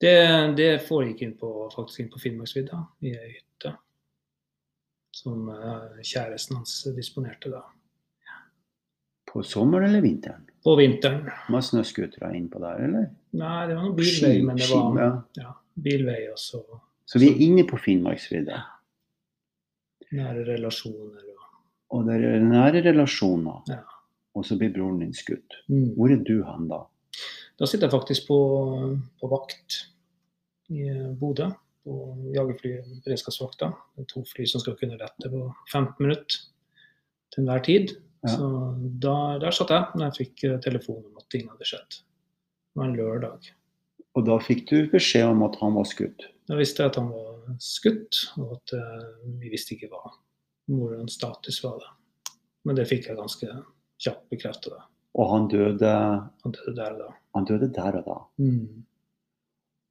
[0.02, 0.18] Det,
[0.58, 3.76] det foregikk inn på, faktisk inn på Finnmarksvidda, i ei hytte.
[5.16, 7.64] Som eh, kjæresten hans disponerte da.
[9.28, 10.44] På sommeren eller vinteren?
[10.64, 11.28] På vinteren.
[11.52, 13.08] Var snøscootere innpå der, eller?
[13.38, 15.10] Nei, det var noen bilvei, men det var ja.
[15.40, 15.52] ja,
[15.88, 16.62] bilvei og så
[17.08, 18.64] Så vi er inne på Finnmarksvidda.
[20.12, 21.24] nære relasjoner.
[21.90, 23.62] Og, Og det er nære relasjoner.
[23.72, 23.80] Ja.
[24.36, 25.56] Og så blir broren din skutt.
[25.70, 25.94] mm.
[25.96, 26.82] Hvor er du hen da?
[27.58, 28.38] Da sitter jeg faktisk på,
[29.22, 29.78] på vakt
[30.70, 31.48] i eh, Bodø.
[31.88, 31.96] På
[32.36, 32.74] jagerfly
[33.06, 33.72] beredskapsvakta.
[33.98, 36.42] Er to fly som skal kunne lette på 15 minutter
[37.32, 37.96] til enhver tid.
[38.28, 38.34] Ja.
[38.36, 38.50] Så
[39.00, 42.02] da, der satt jeg når jeg fikk eh, telefon om at ting hadde skjedd.
[42.02, 43.50] Det var en lørdag.
[44.18, 46.26] Og da fikk du beskjed om at han var skutt.
[46.50, 49.04] Da visste jeg at han var skutt, og at uh,
[49.38, 50.10] vi visste ikke hva
[50.74, 51.78] morens status var.
[51.84, 52.34] det.
[52.68, 53.48] Men det fikk jeg ganske
[54.04, 54.74] kjapt bekreftet.
[55.18, 55.94] Og han døde,
[56.44, 57.12] Han døde der og da.
[57.36, 58.18] han døde der og da.
[58.42, 58.84] Mm.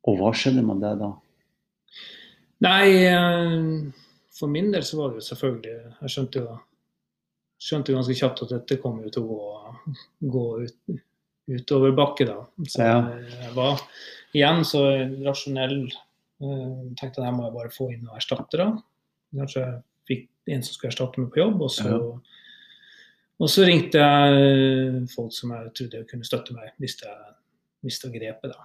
[0.07, 1.09] Og hva skjedde med det da?
[2.67, 3.65] Nei, eh,
[4.37, 6.59] for min del så var det jo selvfølgelig Jeg skjønte jo,
[7.67, 9.97] skjønte ganske kjapt at dette kom jo til å gå,
[10.37, 11.01] gå ut,
[11.49, 12.47] utover bakke, da.
[12.67, 12.97] Så Ja.
[13.43, 13.81] jeg var
[14.35, 14.83] igjen så
[15.25, 15.93] rasjonell.
[16.43, 18.83] eh, tenkte at jeg må bare få inn noen erstattere.
[19.35, 22.21] Kanskje jeg fikk en som skulle erstatte meg på jobb, og så Ja.
[23.41, 27.17] og så ringte jeg folk som jeg trodde kunne støtte meg hvis jeg
[27.83, 28.53] mista grepet.
[28.53, 28.65] da.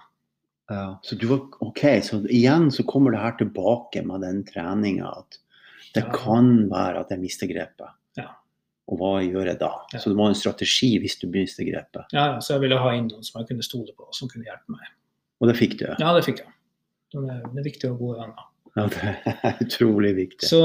[0.70, 5.18] Ja, så du var, ok, så igjen så kommer det her tilbake med den treninga
[5.18, 5.38] at
[5.94, 7.90] det kan være at jeg mister grepet.
[8.90, 9.70] Og hva gjør jeg da?
[9.92, 10.00] Ja.
[10.02, 12.10] Så det må en strategi hvis du mister grepet.
[12.14, 14.48] Ja, ja, Så jeg ville ha inn noen som jeg kunne stole på, som kunne
[14.48, 14.88] hjelpe meg.
[15.42, 15.86] Og det fikk du.
[16.00, 16.50] Ja, det fikk jeg.
[17.12, 18.48] Det er, det er viktig å gå venner.
[18.72, 20.48] Ja, det er utrolig viktig.
[20.48, 20.60] Så,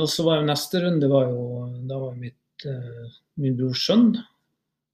[0.00, 1.46] og så var jo neste runde var jo,
[1.88, 3.08] Da var jo mitt, uh,
[3.42, 4.12] min brors sønn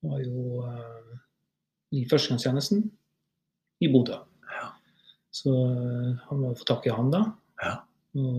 [0.06, 1.18] var jo uh,
[1.96, 2.86] i førstegangstjenesten
[3.84, 4.16] i Bodø.
[4.56, 4.70] Ja.
[5.34, 7.26] Så uh, han må få tak i han da.
[7.62, 7.76] Ja.
[8.16, 8.32] Og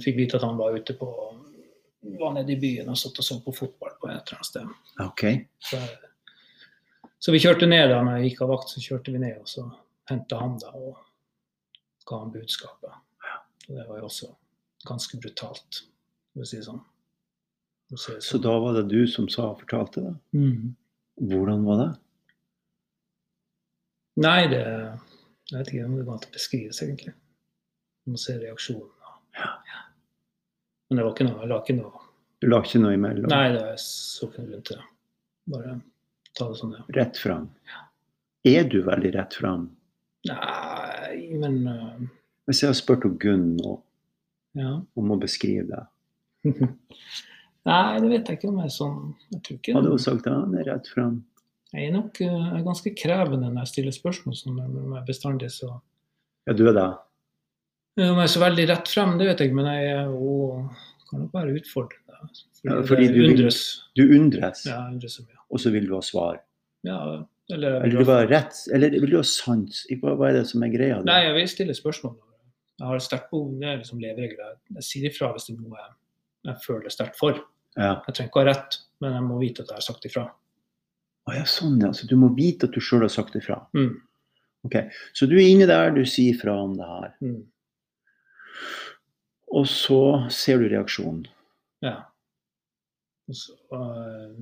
[0.00, 1.06] fikk vite at han var ute på
[2.02, 4.66] var nede i byen og satt og så på fotball på et eller annet sted.
[5.04, 5.24] Ok.
[5.60, 5.80] Så,
[7.20, 9.48] så vi kjørte ned da når jeg gikk av vakt, så kjørte vi ned og
[9.50, 9.66] så
[10.10, 10.98] henta han da og
[12.08, 12.94] ga han budskapet.
[13.68, 14.30] Og det var jo også
[14.88, 15.82] ganske brutalt,
[16.32, 16.80] for å si det sånn.
[17.90, 18.42] Si Så sånn.
[18.46, 20.14] da var det du som sa og fortalte det?
[20.38, 20.76] Mhm.
[21.30, 21.90] Hvordan var det?
[24.20, 24.64] Nei, det
[25.50, 27.12] Jeg vet ikke om det går an å beskrives, egentlig.
[28.06, 28.90] Man ser se reaksjonen.
[29.34, 29.48] Ja.
[30.90, 32.06] Men det var ikke noe, jeg la ikke noe
[32.42, 33.28] Du la ikke noe imellom?
[33.30, 34.78] Nei, det var jeg så ikke noe rundt det.
[35.54, 35.74] Bare
[36.38, 36.86] ta det sånn, ja.
[36.96, 37.46] Rett fram?
[38.50, 39.68] Er du veldig rett fram?
[40.28, 42.08] Nei, men uh...
[42.50, 43.76] Hvis jeg har spurt Gunn nå
[44.58, 44.80] Ja.
[44.98, 45.82] om å beskrive det,
[47.68, 48.96] Nei, det vet jeg ikke om jeg er sånn
[49.30, 51.20] Jeg tror ikke hadde hun sagt at han er rett fram?
[51.70, 55.70] Jeg er nok uh, ganske krevende når jeg stiller spørsmål som jeg bestandig, så
[56.48, 56.88] Ja, du er det?
[57.98, 60.06] Om jeg er så veldig rett frem, det vet jeg men jeg er
[61.10, 61.96] kan nok være utfordrende.
[62.60, 63.58] Fordi, Ja, fordi du du vil- undres.
[63.96, 65.36] Du undres, Ja, undres ja.
[65.50, 66.40] og så vil du ha svar?
[66.84, 69.86] Ja, eller vil du ha rett, eller vil du ha sans?
[69.90, 70.96] Hva, er det som er greia?
[70.98, 71.04] der?
[71.04, 72.16] Nei, jeg vil stille spørsmål.
[72.78, 74.36] Jeg har sterkt behov, det er liksom leveregler.
[74.38, 75.94] Jeg- Jeg sier ifra hvis det er noe jeg,
[76.44, 77.32] jeg føler sterkt for.
[77.76, 78.00] Ja.
[78.06, 80.30] Jeg trenger ikke ha rett, men jeg må vite at jeg har sagt ifra.
[81.28, 81.88] Å ja, sånn ja.
[81.92, 83.66] Så du må vite at du sjøl har sagt ifra.
[83.74, 84.00] Mm.
[84.64, 87.14] Ok, Så du er inne der, du sier ifra om det her.
[87.22, 87.44] Mm.
[89.50, 91.24] Og så ser du reaksjonen.
[91.82, 91.96] Ja.
[93.30, 94.36] Og så uh,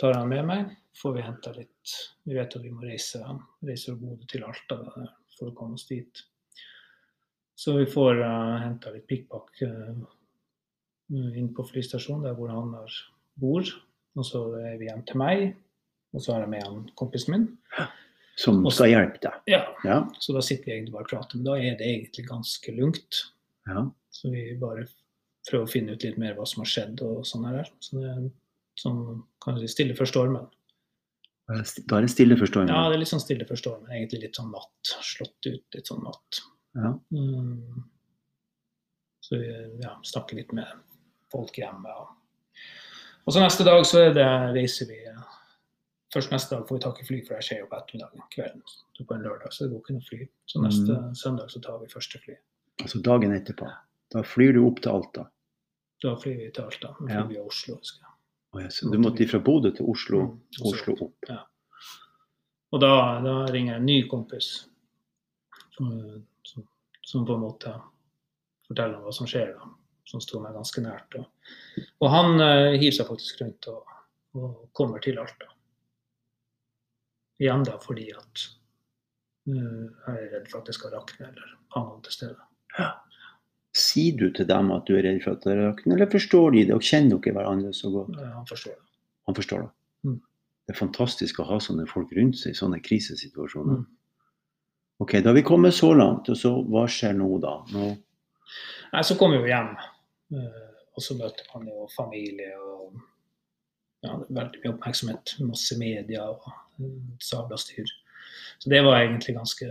[0.00, 1.94] tar han med meg, får vi henta litt
[2.24, 3.20] Vi vet at vi må reise,
[3.64, 4.78] reise fra Bodø til Alta
[5.34, 6.22] for å komme oss dit.
[7.54, 10.06] Så vi får uh, henta litt pikkpakk uh,
[11.12, 12.72] inn på flystasjonen, der hvor han
[13.40, 13.68] bor.
[14.14, 15.44] Og så er vi hjem til meg,
[16.14, 17.46] og så har jeg med han kompisen min.
[18.36, 19.32] Som Og- skal hjelpe deg.
[19.46, 20.08] Ja, Ja.
[20.18, 21.36] Så da sitter vi egentlig bare og prater.
[21.36, 23.22] Men da er det egentlig ganske lungt.
[23.68, 23.90] ja.
[24.10, 24.86] Så vi bare
[25.48, 27.64] prøver å finne ut litt mer hva som har skjedd og sånn her.
[27.80, 28.30] Så det er
[28.78, 30.46] sånn, kan du si, stille før stormen.
[31.46, 32.68] Da er det stille for stormen.
[32.68, 33.90] Ja, det er litt sånn stille før stormen.
[33.90, 34.94] Egentlig litt sånn natt.
[35.04, 36.40] Slått ut litt sånn natt.
[36.74, 36.94] Ja.
[37.12, 37.84] Mm.
[39.20, 40.66] Så vi ja, snakker litt med
[41.32, 41.90] folk hjemme.
[42.00, 42.08] Og,
[43.26, 45.02] og så neste dag så det, reiser vi
[46.14, 48.22] Først neste dag får vi tak i fly, for det skjer jo på ettermiddagen.
[48.30, 48.62] kvelden.
[48.94, 50.28] Så på en lørdag, så det går ikke noe fly.
[50.46, 52.36] Så neste søndag så tar vi første fly.
[52.84, 53.70] Altså dagen etterpå.
[54.14, 55.24] Da flyr du opp til Alta.
[56.04, 56.92] Da flyr vi til Alta.
[56.92, 57.24] Da flyr Ja.
[57.26, 57.76] vi til Oslo.
[57.80, 58.10] husker jeg.
[58.54, 61.28] Å ja, så du måtte fra Bodø til Oslo, Mm, Oslo opp.
[61.28, 61.40] Ja.
[62.72, 62.92] Og da,
[63.24, 64.68] da ringer jeg en ny kompis
[65.76, 66.66] som, som,
[67.02, 67.72] som på en måte
[68.68, 69.68] forteller om hva som skjer, da,
[70.06, 71.18] som står meg ganske nært.
[71.18, 71.26] Og,
[72.00, 73.82] og han uh, hiver seg faktisk rundt og,
[74.38, 75.50] og kommer til Alta.
[77.42, 78.44] Igjen da fordi at
[79.50, 82.90] uh, jeg er redd for at det skal rakne eller noen til stede.
[83.74, 86.62] Sier du til dem at du er redd for at det rakner, eller forstår de
[86.68, 88.14] det, og kjenner dere hverandre så godt?
[88.20, 88.86] Ja, han forstår det.
[89.26, 89.72] Han forstår det.
[90.06, 90.20] Mm.
[90.64, 93.82] Det er fantastisk å ha sånne folk rundt seg i sånne krisesituasjoner.
[93.82, 93.90] Mm.
[95.02, 97.56] Ok, da har vi kommet så langt, og så hva skjer nå da?
[97.74, 97.88] Nå,
[98.94, 99.72] Nei, så kommer vi hjem,
[100.38, 103.00] eh, og så møter man jo familie og
[104.04, 105.34] ja, veldig mye oppmerksomhet.
[105.48, 106.44] Masse media og
[107.22, 107.90] sabla styr.
[108.58, 109.68] Så det var egentlig ganske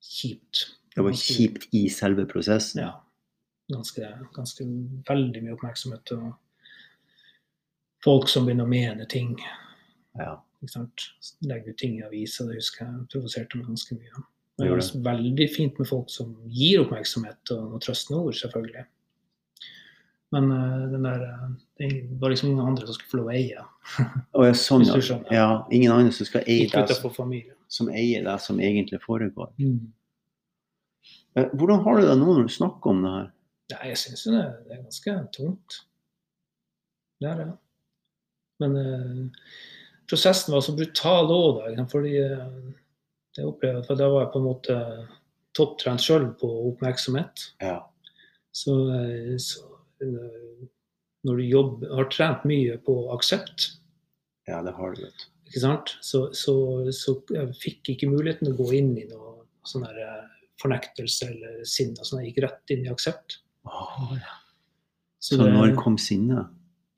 [0.00, 0.66] kjipt.
[0.94, 2.82] det var kjipt i selve prosessen.
[2.82, 2.92] Ja.
[3.70, 4.66] Ganske, ganske
[5.08, 6.12] veldig mye oppmerksomhet.
[6.16, 6.32] Og
[8.04, 9.36] folk som begynner å mene ting.
[10.18, 10.38] Ja.
[11.46, 12.50] Legge ut ting i aviser.
[12.50, 14.24] Det husker jeg provoserte meg ganske mye.
[14.60, 18.84] Det er veldig fint med folk som gir oppmerksomhet og, og trøstende ord, selvfølgelig.
[20.30, 23.34] Men uh, den der, eh, det var liksom ingen andre som skulle få lov å
[23.34, 23.64] eie.
[24.38, 24.84] Og ja, sånn,
[25.34, 25.48] ja.
[25.74, 27.32] Ingen andre som skal eie deg, som,
[27.70, 29.50] som eier det som egentlig foregår.
[29.58, 29.90] Mm.
[31.58, 33.26] Hvordan har du det nå når du snakker om det her?
[33.70, 35.78] Nei, jeg syns jo det, det er ganske tungt.
[37.22, 37.48] Det er det.
[38.62, 39.48] Men eh,
[40.10, 41.80] prosessen var så brutal òg.
[41.90, 42.14] Fordi
[43.34, 44.78] det opplevde for da var jeg på en måte
[45.58, 47.48] topptrent sjøl på oppmerksomhet.
[47.62, 47.80] Ja.
[48.54, 48.74] Så,
[49.42, 53.70] så når du jobber, har trent mye på aksept,
[54.48, 55.92] ja, det har du, vet ikke sant?
[56.04, 56.54] Så, så,
[56.94, 60.20] så jeg fikk ikke muligheten til å gå inn i noe sånn eh,
[60.62, 62.04] fornektelse eller sinne.
[62.06, 63.40] Sånn, jeg gikk rett inn i aksept.
[63.66, 64.36] Oh, ja.
[65.20, 66.46] Så Så det- når kom sinnet?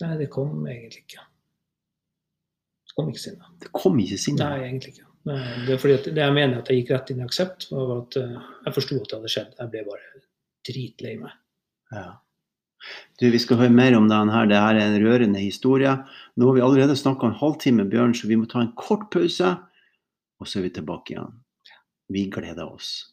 [0.03, 1.25] Nei, det kom egentlig ikke.
[2.87, 3.49] Det kom ikke sinnet.
[3.63, 4.45] Det kom ikke sinnet.
[4.45, 5.09] Nei, egentlig ikke.
[5.25, 5.79] Nei, Det
[6.15, 8.37] det jeg mener at jeg gikk rett inn i aksept, var at eh,
[8.67, 9.55] jeg forsto at det hadde skjedd.
[9.59, 10.23] Jeg ble bare
[10.67, 11.33] dritlei meg.
[11.93, 12.07] Ja.
[13.21, 14.49] Du, Vi skal høre mer om denne her.
[14.51, 15.93] Det her er en rørende historie.
[16.37, 19.55] Nå har vi allerede snakka en halvtime, Bjørn, så vi må ta en kort pause.
[20.41, 21.39] Og så er vi tilbake igjen.
[22.13, 23.12] Vi gleder oss.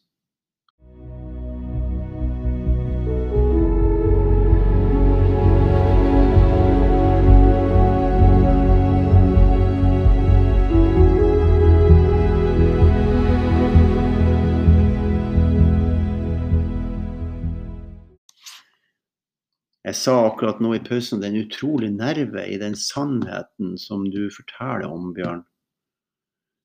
[19.90, 24.86] Jeg sa akkurat nå i pausen den utrolig nerve i den sannheten som du forteller
[24.86, 25.40] om, Bjørn.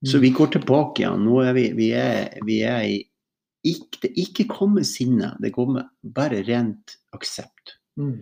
[0.06, 1.24] Så vi går tilbake igjen.
[1.26, 3.00] Nå er vi, vi, er, vi er i
[3.66, 7.80] ikke, Det ikke kommer sinne, det kommer bare rent aksept.
[7.98, 8.22] Mm.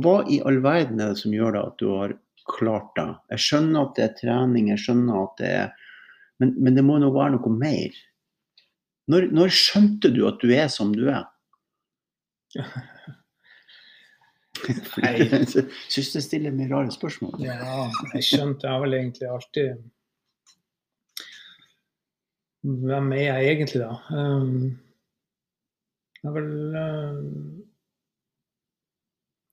[0.00, 2.16] Hva i all verden er det som gjør det at du har
[2.48, 3.08] klart det?
[3.34, 5.86] Jeg skjønner at det er trening, jeg skjønner at det er
[6.40, 7.96] Men, men det må nå være noe mer.
[9.12, 11.26] Når, når skjønte du at du er som du er?
[15.04, 15.46] Jeg
[15.88, 17.40] syns det stiller meg rare spørsmål.
[17.44, 19.80] Ja, jeg skjønte jeg vel egentlig alltid
[22.60, 23.94] Hvem er jeg egentlig, da?
[24.12, 24.78] Um,
[26.20, 27.20] jeg har vel um,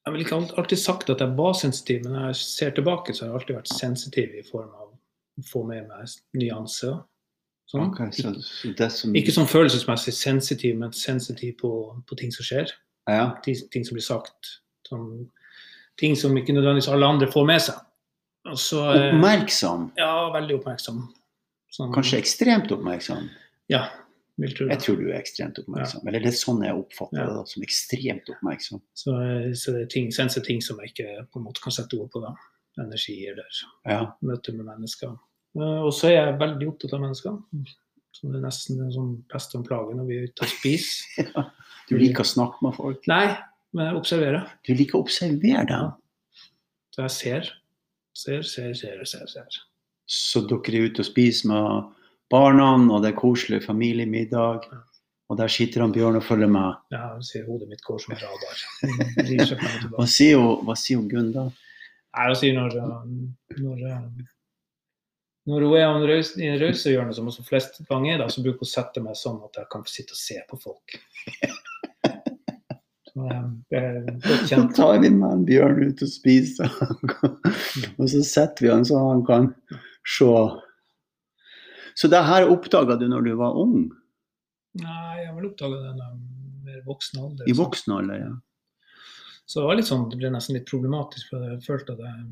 [0.01, 3.13] Jeg har vel ikke alltid sagt at jeg var sensitiv, men når jeg ser tilbake,
[3.13, 6.99] så har jeg alltid vært sensitiv i form av å få med meg nyanser.
[7.67, 7.89] Sånn.
[7.89, 8.31] Okay, så,
[8.95, 11.71] som Ikke sånn følelsesmessig sensitiv, men sensitiv på,
[12.07, 12.71] på ting som skjer.
[13.11, 13.33] Ja.
[13.43, 14.53] Ting, ting som blir sagt.
[14.87, 15.27] Sånn,
[15.99, 17.75] ting som ikke nødvendigvis alle andre får med seg.
[18.55, 19.91] Så, eh, Oppmerksom.
[19.97, 21.01] ja, veldig oppmerksom.
[21.73, 23.29] Sånn, Kanskje ekstremt oppmerksom.
[23.69, 23.89] Ja,
[24.39, 24.77] vil tro det.
[24.77, 26.07] Jeg tror du er ekstremt oppmerksom.
[26.07, 27.25] Eller det er sånn jeg oppfatter Ja.
[27.25, 28.81] det, da, som ekstremt oppmerksom.
[28.95, 31.71] Så, eh, så det er ting, sense ting som jeg ikke på en måte kan
[31.75, 32.21] sette ord på.
[32.21, 32.33] da.
[32.79, 33.43] Energi eller
[33.85, 34.11] Ja.
[34.23, 35.17] møte med mennesker.
[35.57, 37.43] Eh, Og så er jeg veldig opptatt av mennesker.
[38.13, 40.47] Så det er nesten en sånn pest og en plage når vi er ute og
[40.47, 41.51] spiser.
[41.89, 43.07] Du liker å snakke med folk.
[43.07, 43.37] Nei,
[43.77, 44.49] men jeg observerer.
[44.65, 45.93] Du liker å observere dem.
[46.95, 47.53] Så jeg ser.
[48.17, 49.27] Ser, ser, ser, ser.
[49.29, 49.61] ser.
[50.09, 51.91] Så dere er ute og spiser med
[52.33, 54.65] barna, og det er koselig familiemiddag.
[54.71, 54.83] Ja.
[55.27, 56.79] Og der sitter han Bjørn og følger med.
[56.93, 58.61] Ja, han ser hodet mitt går som en radar.
[59.97, 61.49] Hva sier hun, hva sier hun Gunn da?
[61.51, 64.05] Nei, Hun sier når, eh, når, eh,
[65.51, 68.63] når hun er raus- i en rausehjørne, som også flest ganger er, da, så bruker
[68.63, 70.95] hun å sette meg sånn at jeg kan sitte og se på folk.
[73.17, 76.71] Så tar vi med en Bjørn ut og spiser,
[77.97, 79.51] og så setter vi han så han kan
[80.07, 80.31] se.
[81.97, 83.87] Så det her oppdaga du når du var ung?
[84.77, 87.49] Nei, jeg vel oppdaga det er voksen alder.
[87.49, 88.33] I voksen alder, ja.
[89.47, 92.27] Så det sånn, det ble nesten litt problematisk, for jeg følte at jeg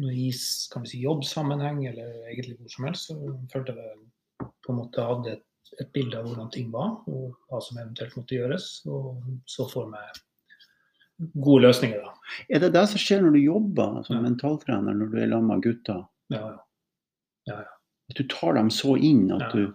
[0.00, 3.16] når i si, jobbsammenheng eller egentlig hvor som helst, så
[3.52, 5.46] følte jeg på en måte hadde et,
[5.80, 9.90] et bilde av hvordan ting var, og hva som eventuelt måtte gjøres, og så får
[9.92, 12.14] vi gode løsninger da.
[12.50, 14.22] Er det det som skjer når du jobber som Ja.
[14.22, 16.06] mentaltrener, når du er sammen med gutter?
[16.30, 16.58] Ja, ja.
[17.46, 17.70] Ja, ja.
[18.10, 19.50] At du tar dem så inn at Ja.
[19.52, 19.74] du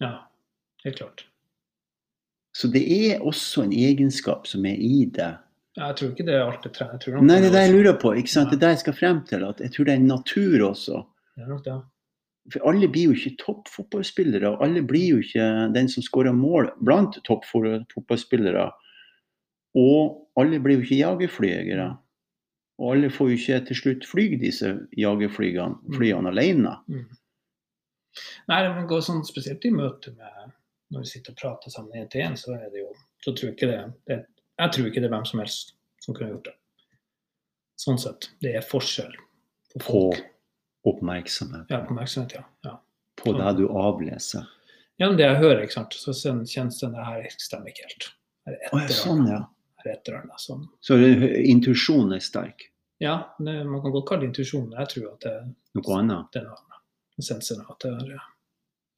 [0.00, 0.12] ja
[0.84, 1.24] helt klart.
[2.56, 5.38] Så det er også en egenskap som er i det.
[5.76, 7.20] Jeg tror ikke det er alt det trener.
[7.22, 8.10] Nei, det er det jeg lurer på.
[8.16, 8.50] ikke sant?
[8.50, 9.44] Det er det jeg skal frem til.
[9.44, 11.06] at Jeg tror det er en natur også.
[11.36, 11.82] Det er nok det.
[12.50, 14.56] For alle blir jo ikke toppfotballspillere.
[14.64, 18.68] Alle blir jo ikke den som skårer mål blant toppfotballspillere.
[19.78, 21.88] Og alle blir jo ikke jagerflygere.
[22.80, 26.74] Og alle får jo ikke til slutt fly disse jagerflyene flyene alene.
[26.88, 27.08] Mm.
[28.50, 30.56] Nei, men går sånn spesielt i møte med
[30.90, 32.88] Når vi sitter og prater sammen én til én, så er det jo
[33.22, 34.16] Så tror jeg ikke det, det
[34.58, 36.56] Jeg tror ikke det er hvem som helst som kunne gjort det.
[37.80, 38.30] Sånn sett.
[38.42, 40.29] Det er forskjell på På folk.
[40.88, 41.66] Oppmerksomhet.
[41.68, 42.44] Ja, oppmerksomhet, ja.
[42.66, 42.76] ja.
[43.20, 44.48] På det du avleser.
[45.00, 48.10] Gjennom det jeg hører, ikke sant, så kjennes det her stemmer ikke helt.
[48.48, 49.40] Her er Å ja, sånn, ja.
[49.80, 52.66] Her er annet som Så intuisjonen er sterk.
[53.00, 55.36] Ja, det, man kan godt kalle det intuisjon, jeg tror at det,
[55.78, 56.28] Noe annet.
[56.34, 56.82] det er noe annet.
[57.24, 58.20] Sensen at det er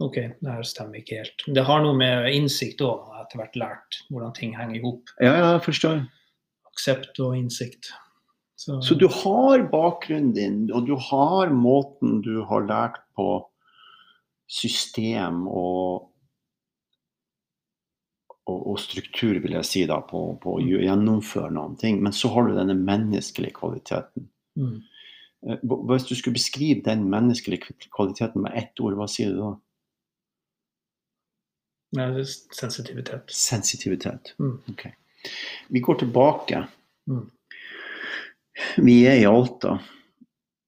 [0.02, 1.44] OK, det her stemmer ikke helt.
[1.54, 5.12] Det har noe med innsikt òg, etter hvert lært hvordan ting henger i hop.
[5.22, 6.02] Ja, ja, jeg forstår.
[6.72, 7.92] Aksept og innsikt.
[8.62, 13.24] Så, Så du har bakgrunnen din, og du har måten du har lært på
[14.46, 16.12] system og,
[18.46, 21.98] og, og struktur, vil jeg si, da, på, på å gjennomføre noen ting.
[22.04, 24.30] Men så har du denne menneskelige kvaliteten.
[24.60, 24.78] mm.
[25.42, 25.58] Eh,
[25.90, 29.52] Hvis du skulle beskrive den menneskelige kvaliteten med ett ord, hva sier du da?
[31.98, 32.32] Nei, det er
[32.62, 33.34] sensitivitet.
[33.34, 34.36] Sensitivitet.
[34.38, 34.60] Mm.
[34.70, 34.86] Ok.
[35.74, 36.62] Vi går tilbake.
[37.10, 37.26] Mm.
[38.82, 39.78] Vi er i Alta,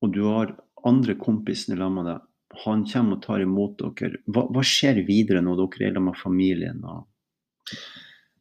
[0.02, 0.54] og du har
[0.88, 2.24] andre kompisen i lag med deg.
[2.64, 4.20] Han kommer og tar imot dere.
[4.30, 6.84] Hva, hva skjer videre når dere er sammen med familien?
[6.86, 7.78] Og...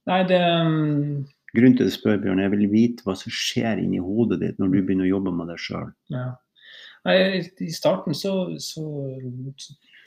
[0.09, 1.23] Nei, det mm,
[1.53, 4.71] Grunnen til det spør, Bjørn, jeg vil vite hva som skjer inni hodet ditt når
[4.71, 5.91] du begynner å jobbe med deg sjøl.
[6.13, 6.31] Ja.
[7.05, 8.31] I starten så,
[8.63, 8.83] så,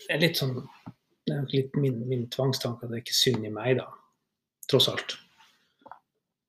[0.09, 3.19] er det litt sånn Det er nok litt min, min tvangstanke at det er ikke
[3.19, 3.87] synd i meg, da.
[4.71, 5.15] Tross alt.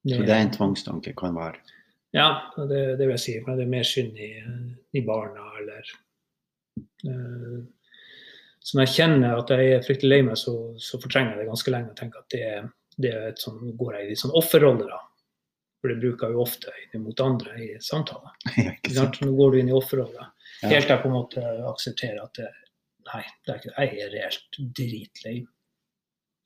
[0.08, 1.62] Så det er en tvangstanke, kan være.
[2.18, 3.38] Ja, det, det vil jeg si.
[3.45, 4.32] Men det er mer synd i,
[4.97, 5.91] i barna, eller
[7.07, 7.59] uh,
[8.74, 11.74] når jeg kjenner at jeg er fryktelig lei meg, så, så fortrenger jeg det ganske
[11.74, 12.47] lenge og tenker at det,
[12.99, 14.99] det er et sånn, går jeg i sånn offerrolle, da.
[15.78, 18.34] For det bruker jeg jo ofte inn mot andre i samtaler.
[19.22, 20.32] Nå går du inn i offerrolla.
[20.63, 20.72] Ja.
[20.74, 22.49] Helt til jeg på en måte aksepterer at det,
[23.11, 25.36] nei, det er ikke, jeg er reelt dritlei.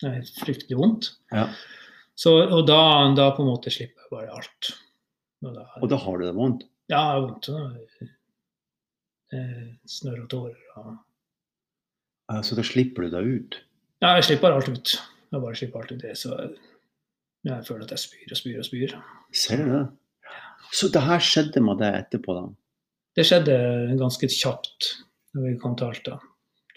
[0.02, 1.12] Det er fryktelig vondt.
[1.32, 1.48] Ja.
[2.18, 2.82] Så, og da,
[3.18, 4.74] da på en måte slipper jeg bare alt.
[5.44, 6.64] Og da, Og da har du det vondt.
[6.90, 7.50] ja, det er vondt.
[9.34, 10.60] eh, Snørr og tårer.
[10.78, 10.98] Og,
[12.32, 13.56] Ja, Så da slipper du deg ut.
[14.02, 14.94] ja, jeg slipper alt ut.
[15.32, 16.16] Jeg bare slipper alt ut det.
[16.18, 16.30] Så
[17.44, 19.04] jeg føler at jeg spyr og spyr og spyr.
[19.34, 19.90] Ser du det?
[20.72, 22.44] Så det her skjedde med deg etterpå, da?
[23.16, 25.04] Det skjedde ganske kjapt
[25.36, 26.20] når vi kom til Alta.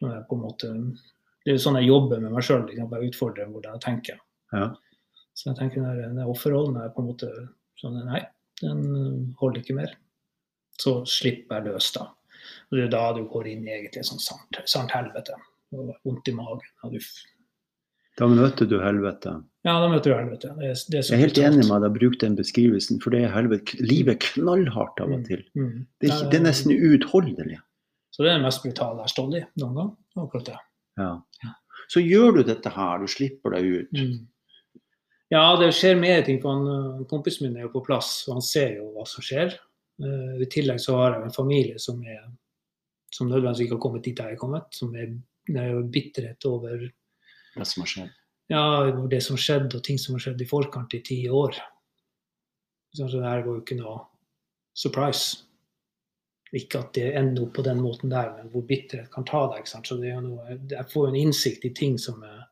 [0.02, 0.70] Når jeg på en måte,
[1.44, 2.66] det er jo sånn jeg jobber med meg sjøl.
[2.74, 4.18] Jeg utfordrer hvordan jeg tenker.
[4.52, 4.72] Ja.
[5.34, 7.30] Så jeg tenker den offerrollen er på en måte
[7.78, 8.24] sånn Nei,
[8.62, 9.94] den holder ikke mer.
[10.80, 12.08] Så slipper jeg løs, da.
[12.70, 15.36] Og det er da du går inn i egentlig et sånt sant, sant helvete.
[15.74, 16.66] Og vondt i magen.
[16.86, 17.00] Og du,
[18.18, 19.32] Da møter du helvete.
[19.66, 20.50] ja, da møter du helvete.
[20.58, 23.24] Det er, det er Jeg er helt enig med deg, bruk den beskrivelsen, for det
[23.24, 23.78] er helvete.
[23.82, 25.42] Livet er knallhardt av og til.
[25.58, 25.86] Mm.
[26.00, 27.58] Det er, ikke, det er nesten uutholdelig.
[28.14, 29.90] Så det er det mest brutale jeg har stått i noen gang.
[30.22, 30.58] Akkurat det.
[31.00, 31.10] Ja.
[31.90, 33.98] Så gjør du dette her, du slipper deg ut.
[33.98, 34.14] Mm.
[35.34, 36.40] Ja, det skjer mer ting.
[36.42, 39.56] for han, Kompisen min er jo på plass, og han ser jo hva som skjer.
[40.02, 42.22] Uh, I tillegg så har jeg en familie som er
[43.14, 44.66] som nødvendigvis ikke har kommet dit jeg er kommet.
[44.74, 45.14] Som er,
[45.54, 46.80] er bitterhet over
[47.54, 48.12] Det som har skjedd.
[48.50, 48.64] ja,
[49.10, 51.58] det som skjedde, og ting som har skjedd i forkant i ti år.
[52.94, 54.00] Så det her var jo ikke noe
[54.74, 55.44] surprise.
[56.54, 59.66] Ikke at det ender opp på den måten der, men hvor bitterhet kan ta deg.
[59.66, 62.43] Så det er noe, Jeg får jo en innsikt i ting som er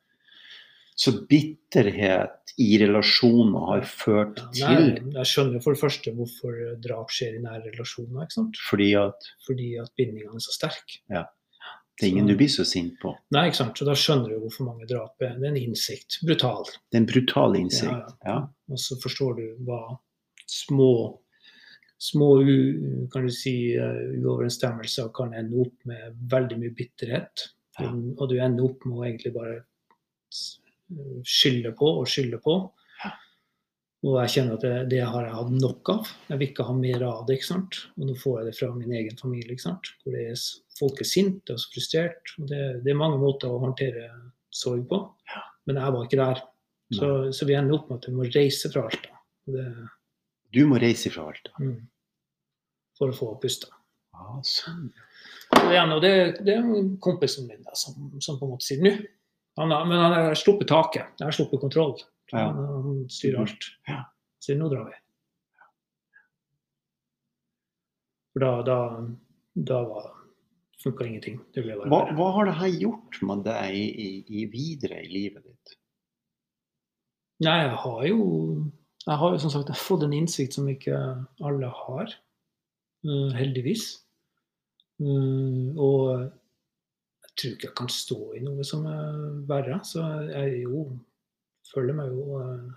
[1.03, 7.11] Så bitterhet i relasjoner har ført til nei, jeg skjønner for det første hvorfor drap
[7.11, 8.27] skjer i nære relasjoner.
[8.27, 8.61] ikke sant?
[8.69, 11.01] fordi at Fordi at bindingene er så sterke.
[11.09, 13.15] det er ingen du blir så sint på.
[13.35, 13.79] Nei, ikke sant?
[13.79, 15.35] Så da skjønner du hvorfor mange drap er.
[15.41, 16.21] Det er en innsikt.
[16.29, 16.69] Brutal.
[16.91, 17.91] Det er en brutal innsikt.
[17.93, 18.39] Ja, Ja.
[18.71, 19.83] Og så forstår du hva
[20.47, 20.93] små
[22.03, 22.29] små
[23.13, 27.45] kan du si, eh, uoverensstemmelser kan ende opp med veldig mye bitterhet.
[27.79, 27.93] Ja.
[27.93, 29.61] Og du ender opp med å egentlig bare
[31.26, 32.57] skylde på og skylde på.
[34.03, 36.09] Og jeg kjenner at det, det har jeg hatt nok av.
[36.26, 37.36] Jeg vil ikke ha mer av det.
[37.38, 37.76] ikke sant?
[37.95, 39.55] Og nå får jeg det fra min egen familie.
[39.55, 39.90] ikke sant?
[40.03, 40.40] Hvor det er,
[40.78, 42.32] folk er sinte og frustrert.
[42.43, 44.09] Og det, det er mange måter å håndtere
[44.51, 44.99] sorg på.
[45.70, 46.43] Men jeg var ikke der.
[46.93, 49.14] Så, så vi ender opp med at vi må reise fra Alta.
[49.55, 49.68] Det,
[50.53, 51.49] Du må reise fra alt.
[51.62, 51.78] mm,
[52.99, 53.70] for å få puste.
[54.12, 54.90] Ja, sånn.
[55.57, 56.12] Og det,
[56.45, 58.93] det er jo kompisen min da, som, som på en måte sier nå.
[59.61, 61.13] Han har, men han har sluppet taket.
[61.21, 61.95] Jeg har sluppet kontroll.
[62.33, 62.47] Ja.
[62.49, 63.67] Han, han styrer alt.
[63.89, 63.99] Ja.
[64.43, 64.97] Så nå drar vi.
[68.33, 68.79] For da, da,
[69.69, 70.11] da var
[70.83, 71.41] funka ingenting.
[71.55, 74.09] Det ble bare Hva, hva har det her gjort med deg i, i,
[74.41, 75.77] i videre i livet ditt?
[77.45, 78.23] Nei, jeg har jo
[79.03, 80.95] jeg har jo som sagt fått en innsikt som ikke
[81.43, 82.13] alle har.
[83.03, 83.87] eh, heldigvis.
[85.03, 86.29] Eh, og
[87.39, 89.18] tror ikke jeg kan stå i noe som er
[89.49, 89.78] verre.
[89.89, 90.85] Så jeg jo
[91.72, 92.70] føler meg jo eh,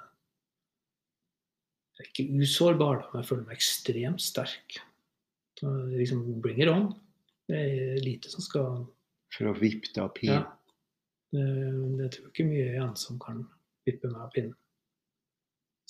[1.96, 4.78] Jeg er ikke usårbar, men jeg føler meg ekstremt sterk.
[5.60, 6.90] Så liksom bring it on.
[7.48, 8.82] Det er lite som skal
[9.36, 10.44] For å vippe deg av pinnen?
[10.44, 10.52] ja.
[11.36, 11.44] Det,
[12.00, 13.42] det tror jeg ikke mye igjen som kan
[13.88, 14.54] vippe meg av pinnen.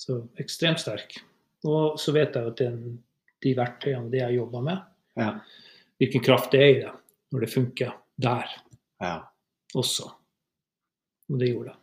[0.00, 1.18] Så ekstremt sterk.
[1.66, 2.96] Og så vet jeg at den,
[3.44, 4.80] de verktøyene, det jeg jobber med,
[5.16, 5.28] Ja.
[6.00, 6.90] hvilken kraft det er i det
[7.32, 8.46] når det funker der.
[9.02, 9.16] ja.
[9.74, 10.10] også.
[11.28, 11.80] Og det gjorde det.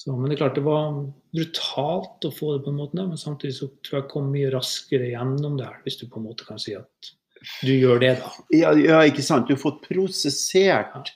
[0.00, 0.94] Så, men det er klart det var
[1.36, 4.52] brutalt å få det på en måte, men samtidig så tror jeg jeg kom mye
[4.54, 7.10] raskere gjennom det her, hvis du på en måte kan si at
[7.60, 8.30] du gjør det, da.
[8.52, 9.48] Ja, ja ikke sant.
[9.48, 11.12] Du har fått prosessert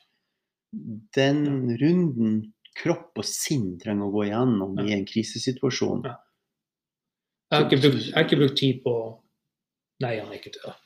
[1.16, 1.42] den
[1.80, 2.38] runden
[2.74, 6.06] kropp og sinn trenger å gå igjennom i en krisesituasjon.
[6.08, 6.16] Ja.
[7.54, 8.94] Jeg har brukt, jeg har ikke brukt tid på
[10.02, 10.83] Nei, han er ikke død.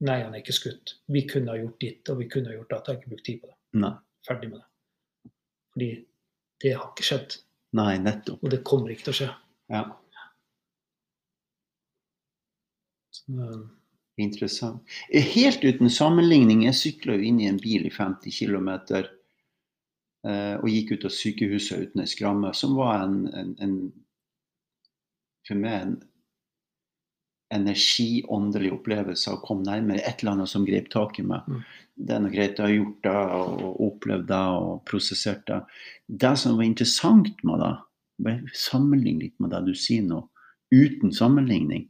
[0.00, 0.94] Nei, han er ikke skutt.
[1.12, 2.78] Vi kunne ha gjort ditt, og vi kunne ha gjort det.
[2.78, 3.56] Jeg har ikke brukt tid på det.
[3.82, 3.92] Nei.
[4.26, 5.32] Ferdig med det.
[5.74, 5.90] Fordi
[6.64, 7.36] det har ikke skjedd.
[7.76, 8.40] Nei, nettopp.
[8.44, 9.28] Og det kommer ikke til å skje.
[9.70, 9.84] Ja.
[13.14, 13.68] Så, eh,
[14.20, 14.82] Interessant.
[15.08, 18.68] Eh, Helt uten sammenligning, jeg sykla jo inn i en bil i 50 km
[20.28, 23.76] eh, og gikk ut av sykehuset uten ei skramme, som var en, en, en
[25.46, 25.94] for meg en
[27.50, 31.46] energiåndelig opplevelse å komme nærmere et eller annet som grep tak i meg.
[31.50, 31.62] Mm.
[32.00, 35.60] Det er noe greit, jeg har gjort det og opplevd det og prosessert det.
[36.06, 37.72] Det som var interessant med det,
[38.20, 40.22] bare sammenligne litt med det du sier nå,
[40.70, 41.88] uten sammenligning,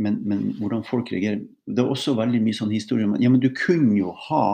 [0.00, 3.42] men, men hvordan folk reagerer Det er også veldig mye sånn historie om ja, men
[3.42, 4.44] du kunne jo ha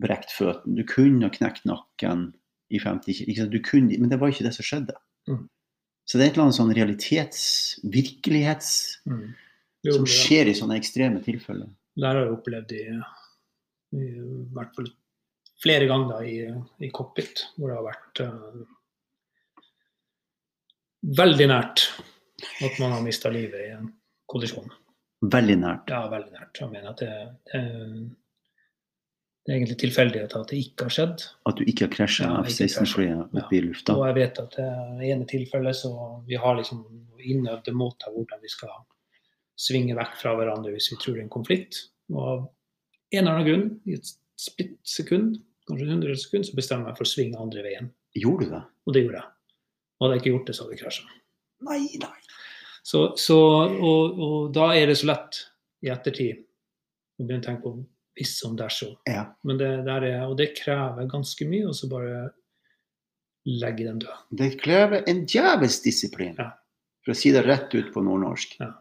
[0.00, 2.30] brekt føttene, du kunne ha knekt nakken
[2.72, 3.48] i 50 kg?
[3.52, 4.96] Du kunne, men det var ikke det som skjedde.
[5.28, 5.44] Mm.
[6.10, 7.42] Så det er et eller annet sånn realitets,
[7.86, 8.72] virkelighets,
[9.06, 9.28] mm.
[9.86, 11.70] Jo, som skjer i sånne ekstreme tilfeller.
[11.94, 12.82] Det har jeg opplevd i,
[13.94, 14.08] i,
[14.56, 14.90] hvert fall
[15.62, 16.34] flere ganger i,
[16.82, 19.70] i cockpit, hvor det har vært uh,
[21.22, 21.86] veldig nært
[22.66, 23.88] at man har mista livet i en
[24.30, 24.68] kollisjon.
[25.30, 25.94] Veldig nært.
[25.94, 26.58] Ja, veldig nært.
[26.58, 27.14] Jeg mener at det,
[27.52, 27.62] det,
[29.50, 31.22] det er egentlig tilfeldighet at det ikke har skjedd.
[31.50, 33.96] At du ikke har krasja Ja, F-16-flyet oppe i lufta.
[33.98, 35.90] Og jeg vet at det ene tilfellet så
[36.28, 36.84] vi har liksom
[37.18, 38.76] innøvde måter hvordan vi skal
[39.58, 41.82] svinge vekk fra hverandre hvis vi tror det er en konflikt.
[42.14, 46.62] Og av en eller annen grunn, i et splitt sekund, kanskje et hundredels sekund, så
[46.62, 47.92] bestemmer jeg meg for å svinge andre veien.
[48.22, 48.64] Gjorde du det?
[48.86, 49.36] Og det gjorde jeg.
[49.98, 51.22] Og hadde jeg ikke gjort det, så hadde vi krasja.
[51.66, 52.18] Nei, nei.
[52.86, 55.46] Så, så, og, og da er det så lett
[55.82, 56.38] i ettertid
[57.18, 57.80] å begynne å tenke på
[58.20, 58.94] hvis som dersom.
[59.08, 59.24] Ja.
[59.48, 62.28] Men det, der er, og det krever ganske mye, og så bare
[63.48, 64.24] legge den død.
[64.36, 66.50] Det krever en djevelsk disiplin, Ja.
[67.04, 68.58] for å si det rett ut på nordnorsk.
[68.60, 68.74] Ja.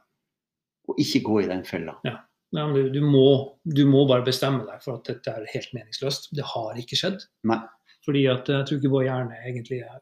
[0.89, 1.95] Og ikke gå i den fella.
[2.03, 3.25] Nei, men du, du, må,
[3.63, 6.31] du må bare bestemme deg for at dette er helt meningsløst.
[6.35, 7.21] Det har ikke skjedd.
[7.47, 7.59] Nei.
[8.07, 9.99] Fordi at jeg tror ikke vår hjerne egentlig er,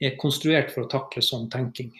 [0.00, 1.92] er konstruert for å takle sånn tenking.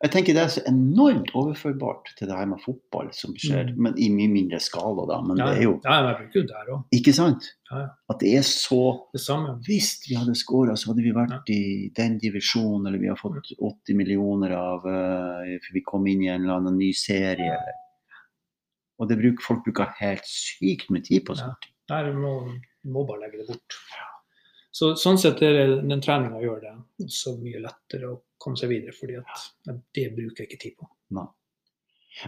[0.00, 3.78] Jeg tenker Det er så enormt overførbart til det her med fotball som skjer, Mm.
[3.82, 5.06] men i mye mindre skala.
[5.10, 6.84] da, Men Ja, det er jo ja, jeg bruker jo der òg.
[6.94, 7.48] Ikke sant?
[7.72, 7.88] Ja, ja.
[8.08, 9.56] At det er så Det samme.
[9.66, 13.50] Hvis vi hadde skåra, så hadde vi vært i den divisjonen, eller vi har fått
[13.58, 17.58] 80 millioner av uh, vi kom inn i en eller annen ny serie,
[19.00, 21.46] Og det bruker, folk bruker helt sykt med tid på Ja.
[21.46, 21.68] sånt.
[21.88, 22.52] Der må,
[22.84, 23.74] må bare legge det bort.
[24.78, 28.70] Så, sånn sett er det, den treninga gjør det også mye lettere å komme seg
[28.70, 30.86] videre, fordi at det bruker jeg ikke tid på.
[31.18, 31.26] Nei.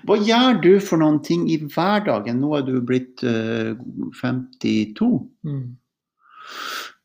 [0.07, 2.40] Hva gjør du for noen ting i hverdagen?
[2.42, 3.74] Nå er du blitt uh,
[4.20, 5.09] 52.
[5.46, 5.76] Mm.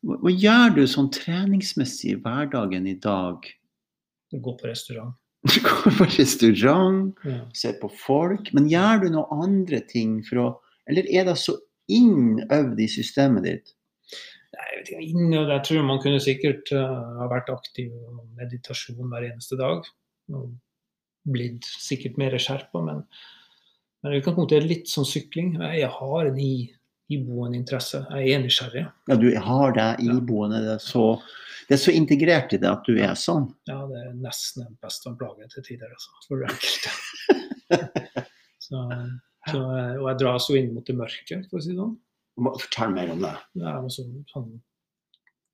[0.05, 3.45] Hva, hva gjør du sånn treningsmessig i hverdagen i dag?
[4.33, 5.15] Gå på restaurant.
[5.45, 7.43] Du går på restaurant, Ja.
[7.53, 10.47] ser på folk, men gjør du noen andre ting for å
[10.89, 11.53] Eller er det så
[11.89, 13.71] innøvd i systemet ditt?
[14.55, 18.21] Nei, jeg vet ikke, innøvd, jeg tror man kunne sikkert eh, ha vært aktiv og
[18.39, 19.87] meditasjon hver eneste dag.
[20.31, 20.53] Og
[21.25, 23.01] blitt sikkert mer skjerpa, men,
[24.03, 25.55] men kan utgangspunktet er litt sånn sykling.
[25.75, 28.03] Jeg har en iboende interesse.
[28.13, 28.85] Jeg er nysgjerrig.
[29.09, 30.61] Ja, du har det iboende.
[30.63, 31.03] Det er, så,
[31.67, 33.49] det er så integrert i det at du er sånn.
[33.69, 36.15] Ja, det er nesten en pest og plage til tider, altså.
[36.29, 36.95] For enkelte.
[38.69, 38.87] så,
[39.51, 41.95] så, eh, og jeg dras jo inn mot det mørke, for å si det sånn.
[42.35, 43.33] Fortell mer om det.
[43.55, 44.49] Det er noe sånn, sånn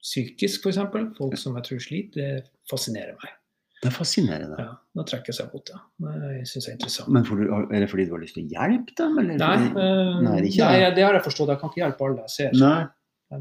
[0.01, 0.79] psykisk, f.eks.
[1.17, 3.35] Folk som jeg tror sliter, det fascinerer meg.
[3.81, 4.57] Det er fascinerende.
[4.61, 5.77] Ja, da trekker jeg seg mot det.
[6.05, 7.13] Det synes jeg er interessant.
[7.13, 9.15] Men du, er det fordi du har lyst til å hjelpe dem?
[9.17, 10.91] Eller Nei, eh, Nei, det nei, det.
[10.99, 11.49] det har jeg forstått.
[11.49, 12.59] Jeg kan ikke hjelpe alle jeg ser.
[12.61, 12.83] Nei.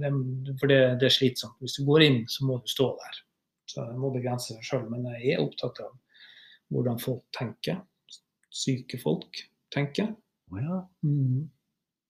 [0.00, 0.12] Det,
[0.62, 1.58] for det, det er slitsomt.
[1.60, 3.20] Hvis du går inn, så må du stå der.
[3.68, 4.86] Så jeg må begrense deg sjøl.
[4.88, 5.92] Men jeg er opptatt av
[6.72, 7.82] hvordan folk tenker.
[8.48, 9.42] Syke folk
[9.74, 10.08] tenker.
[10.54, 10.80] Oh, ja.
[11.04, 11.48] Mhm.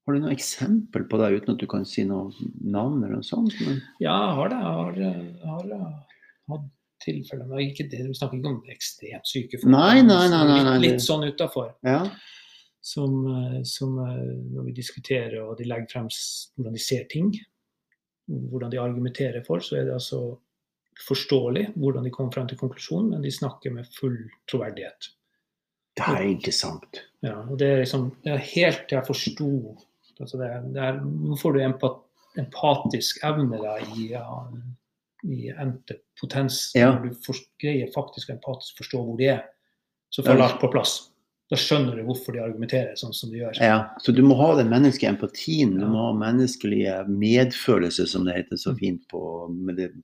[0.06, 2.32] Har du noe eksempel på det, uten at du kan si noe
[2.64, 3.54] navn eller noe sånt?
[3.66, 4.60] Men, Ja, jeg har det.
[4.60, 6.20] Jeg har, jeg har eh,
[6.54, 6.68] hatt
[7.00, 9.70] tilfeller men ikke det, Vi snakker ikke om ekstremt syke folk.
[9.72, 11.74] Nei, nei, nei, nei, nei, Litt, litt sånn utafor.
[11.86, 12.02] ja.
[12.80, 14.20] Som, eh, som eh,
[14.56, 16.06] når vi diskuterer og de legger frem
[16.56, 17.26] hvordan de ser ting,
[18.30, 20.20] hvordan de argumenterer for, så er det altså
[21.04, 24.16] forståelig hvordan de kommer frem til konklusjonen, men de snakker med full
[24.48, 25.10] troverdighet.
[26.00, 27.02] Det er interessant.
[27.20, 29.50] Ja, og det er liksom det er helt til jeg forsto
[30.20, 31.00] altså det det er,
[31.40, 32.00] får du empat,
[32.40, 34.10] empatisk evne da, i,
[35.26, 36.70] i endte potens.
[36.76, 36.92] Ja.
[36.94, 39.46] Når du for, greier faktisk empatisk forstå hvor de er,
[40.10, 40.98] så faller alt på plass.
[41.50, 43.56] Da skjønner du hvorfor de argumenterer sånn som de gjør.
[43.58, 48.36] Ja, så du må ha den menneskelige empatien, du må ha menneskelige medfølelse, som det
[48.36, 48.78] heter så Mm.
[48.78, 49.22] fint på,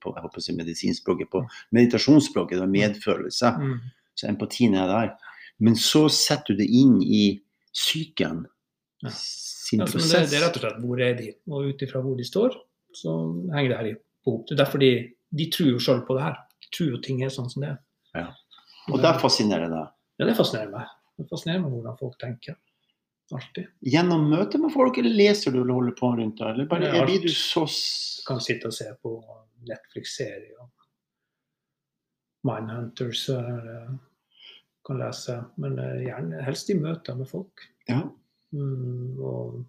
[0.03, 3.53] på, å si medisinspråket, på meditasjonsspråket, medfølelse.
[3.63, 3.79] Mm.
[4.19, 5.15] Så empatien er der.
[5.63, 7.41] Men så setter du det inn i
[7.73, 8.47] psyken
[9.07, 9.13] Ja.
[9.17, 10.13] sin Ja, prosess.
[10.13, 12.59] det, det er rett og slett hvor er de, og ut ifra hvor de står,
[12.97, 13.15] så
[13.55, 13.95] henger det her i
[14.27, 14.45] hop.
[14.49, 14.93] Det er derfor de,
[15.41, 16.37] de tror jo sjøl på det her.
[16.67, 17.81] De tror jo ting er sånn som det er.
[18.17, 18.29] Ja.
[18.93, 19.91] Og der fascinerer det deg.
[20.21, 20.95] Ja, det fascinerer meg.
[21.17, 22.57] Det fascinerer meg hvordan folk tenker.
[23.35, 23.67] Alltid.
[23.83, 26.53] Gjennom møte med folk, eller leser du eller holder på rundt deg?
[26.55, 27.65] Eller bare er blir du så
[28.27, 29.17] kan sitte og se på
[29.67, 30.69] Netflix-serier.
[32.47, 33.89] Mindhunters eh,
[34.87, 35.41] kan lese.
[35.59, 37.67] Men eh, gjerne helst i møter med folk.
[37.91, 38.05] Ja.
[38.57, 39.65] Mm, og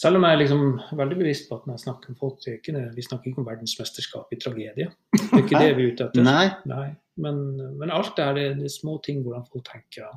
[0.00, 0.62] selv om jeg er liksom
[0.96, 4.32] veldig bevisst på at når jeg snakker om folk, ikke, vi snakker ikke om verdensmesterskap
[4.32, 4.86] i tragedie.
[5.12, 6.24] Det er ikke det vi er ute etter.
[6.30, 6.46] Nei.
[6.70, 6.86] Nei.
[7.20, 7.42] Men,
[7.76, 10.08] men alt det her, det, er små ting hvordan folk tenker.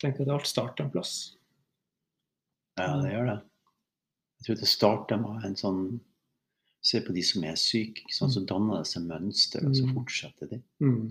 [0.00, 1.16] Tenker at alt starter en plass.
[2.80, 3.38] Ja, det gjør det.
[4.40, 5.82] Jeg tror det starter med en sånn
[6.80, 8.06] Se på de som er syke.
[8.08, 8.32] Sant?
[8.32, 9.90] Så danner det seg mønster, og så Mm.
[9.98, 10.62] fortsetter de.
[10.80, 11.10] Mm.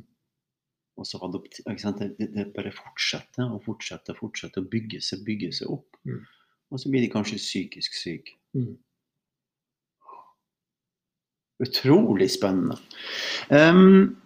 [1.00, 2.02] Og så adopt, ikke sant?
[2.02, 6.00] Det, det, bare fortsetter og fortsetter og fortsetter å bygge seg, bygge seg opp.
[6.04, 6.26] Mm.
[6.70, 8.36] Og så blir de kanskje psykisk syke.
[8.58, 8.76] Mm.
[11.64, 12.76] Utrolig spennende.
[13.52, 14.18] Um,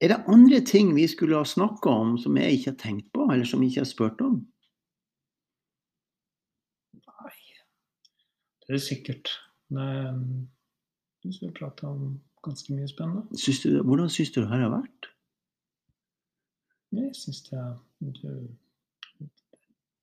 [0.00, 3.28] er det andre ting vi skulle ha snakka om som jeg ikke har tenkt på,
[3.28, 4.40] eller som jeg ikke har spurt om?
[7.04, 7.36] Nei,
[8.66, 9.32] det er sikkert.
[9.68, 10.24] Men
[11.20, 13.40] jeg synes vi prater om ganske mye spennende.
[13.40, 14.99] Syns du, hvordan syns du det her har vært?
[17.10, 17.60] Jeg syns det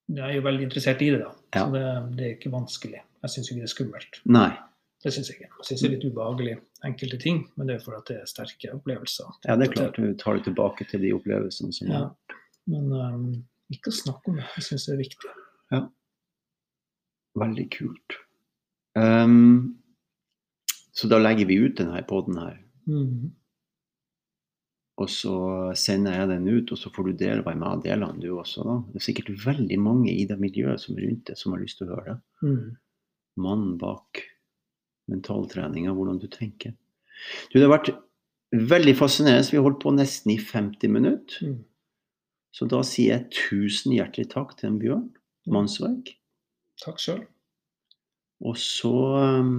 [0.07, 1.31] Jeg er jo veldig interessert i det, da.
[1.55, 1.65] Ja.
[1.65, 1.83] Så det,
[2.17, 3.01] det er ikke vanskelig.
[3.23, 4.19] Jeg syns ikke det er skummelt.
[4.27, 4.49] Nei.
[5.03, 5.49] Det syns jeg ikke.
[5.59, 6.53] Jeg syns det er litt ubehagelig
[6.87, 9.29] enkelte ting, men det er fordi det er sterke opplevelser.
[9.45, 12.05] Ja, det er klart du tar det tilbake til de opplevelsene som Ja.
[12.67, 13.27] Men um,
[13.71, 14.47] ikke å snakke om det.
[14.57, 15.33] Jeg syns det er viktig.
[15.71, 15.81] Ja.
[17.39, 18.17] Veldig kult.
[18.97, 19.77] Um,
[20.97, 22.57] så da legger vi ut denne poden her.
[22.89, 23.31] Mm.
[24.97, 25.35] Og så
[25.77, 28.63] sender jeg den ut, og så får du dele med meg delene du også.
[28.65, 28.79] da.
[28.89, 31.77] Det er sikkert veldig mange i det miljøet som er rundt deg, som har lyst
[31.77, 32.49] til å høre det.
[32.49, 32.71] Mm.
[33.45, 34.23] Mannen bak
[35.11, 36.73] mentaltreninga, hvordan du tenker.
[37.51, 37.93] Du, det har vært
[38.57, 39.51] veldig fascinerende.
[39.51, 41.45] Vi har holdt på nesten i 50 minutter.
[41.45, 41.61] Mm.
[42.57, 45.07] Så da sier jeg tusen hjertelig takk til en Bjørn
[45.53, 46.15] Mannsverk.
[46.81, 47.21] Takk sjøl.
[48.45, 48.93] Og så
[49.41, 49.55] um,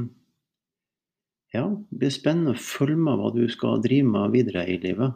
[1.55, 5.15] Ja, det blir spennende å følge med hva du skal drive med videre i livet.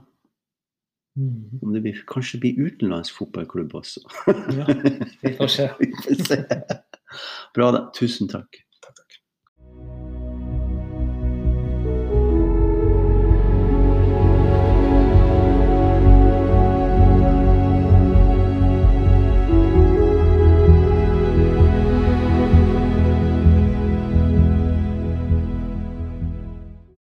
[1.17, 1.61] Mm.
[1.63, 4.01] Om det blir, kanskje blir utenlandsk fotballklubb også.
[4.57, 4.65] Ja,
[5.21, 5.69] vi får se.
[5.81, 6.39] Vi får se.
[7.55, 7.83] Bra, da.
[7.99, 8.63] Tusen takk.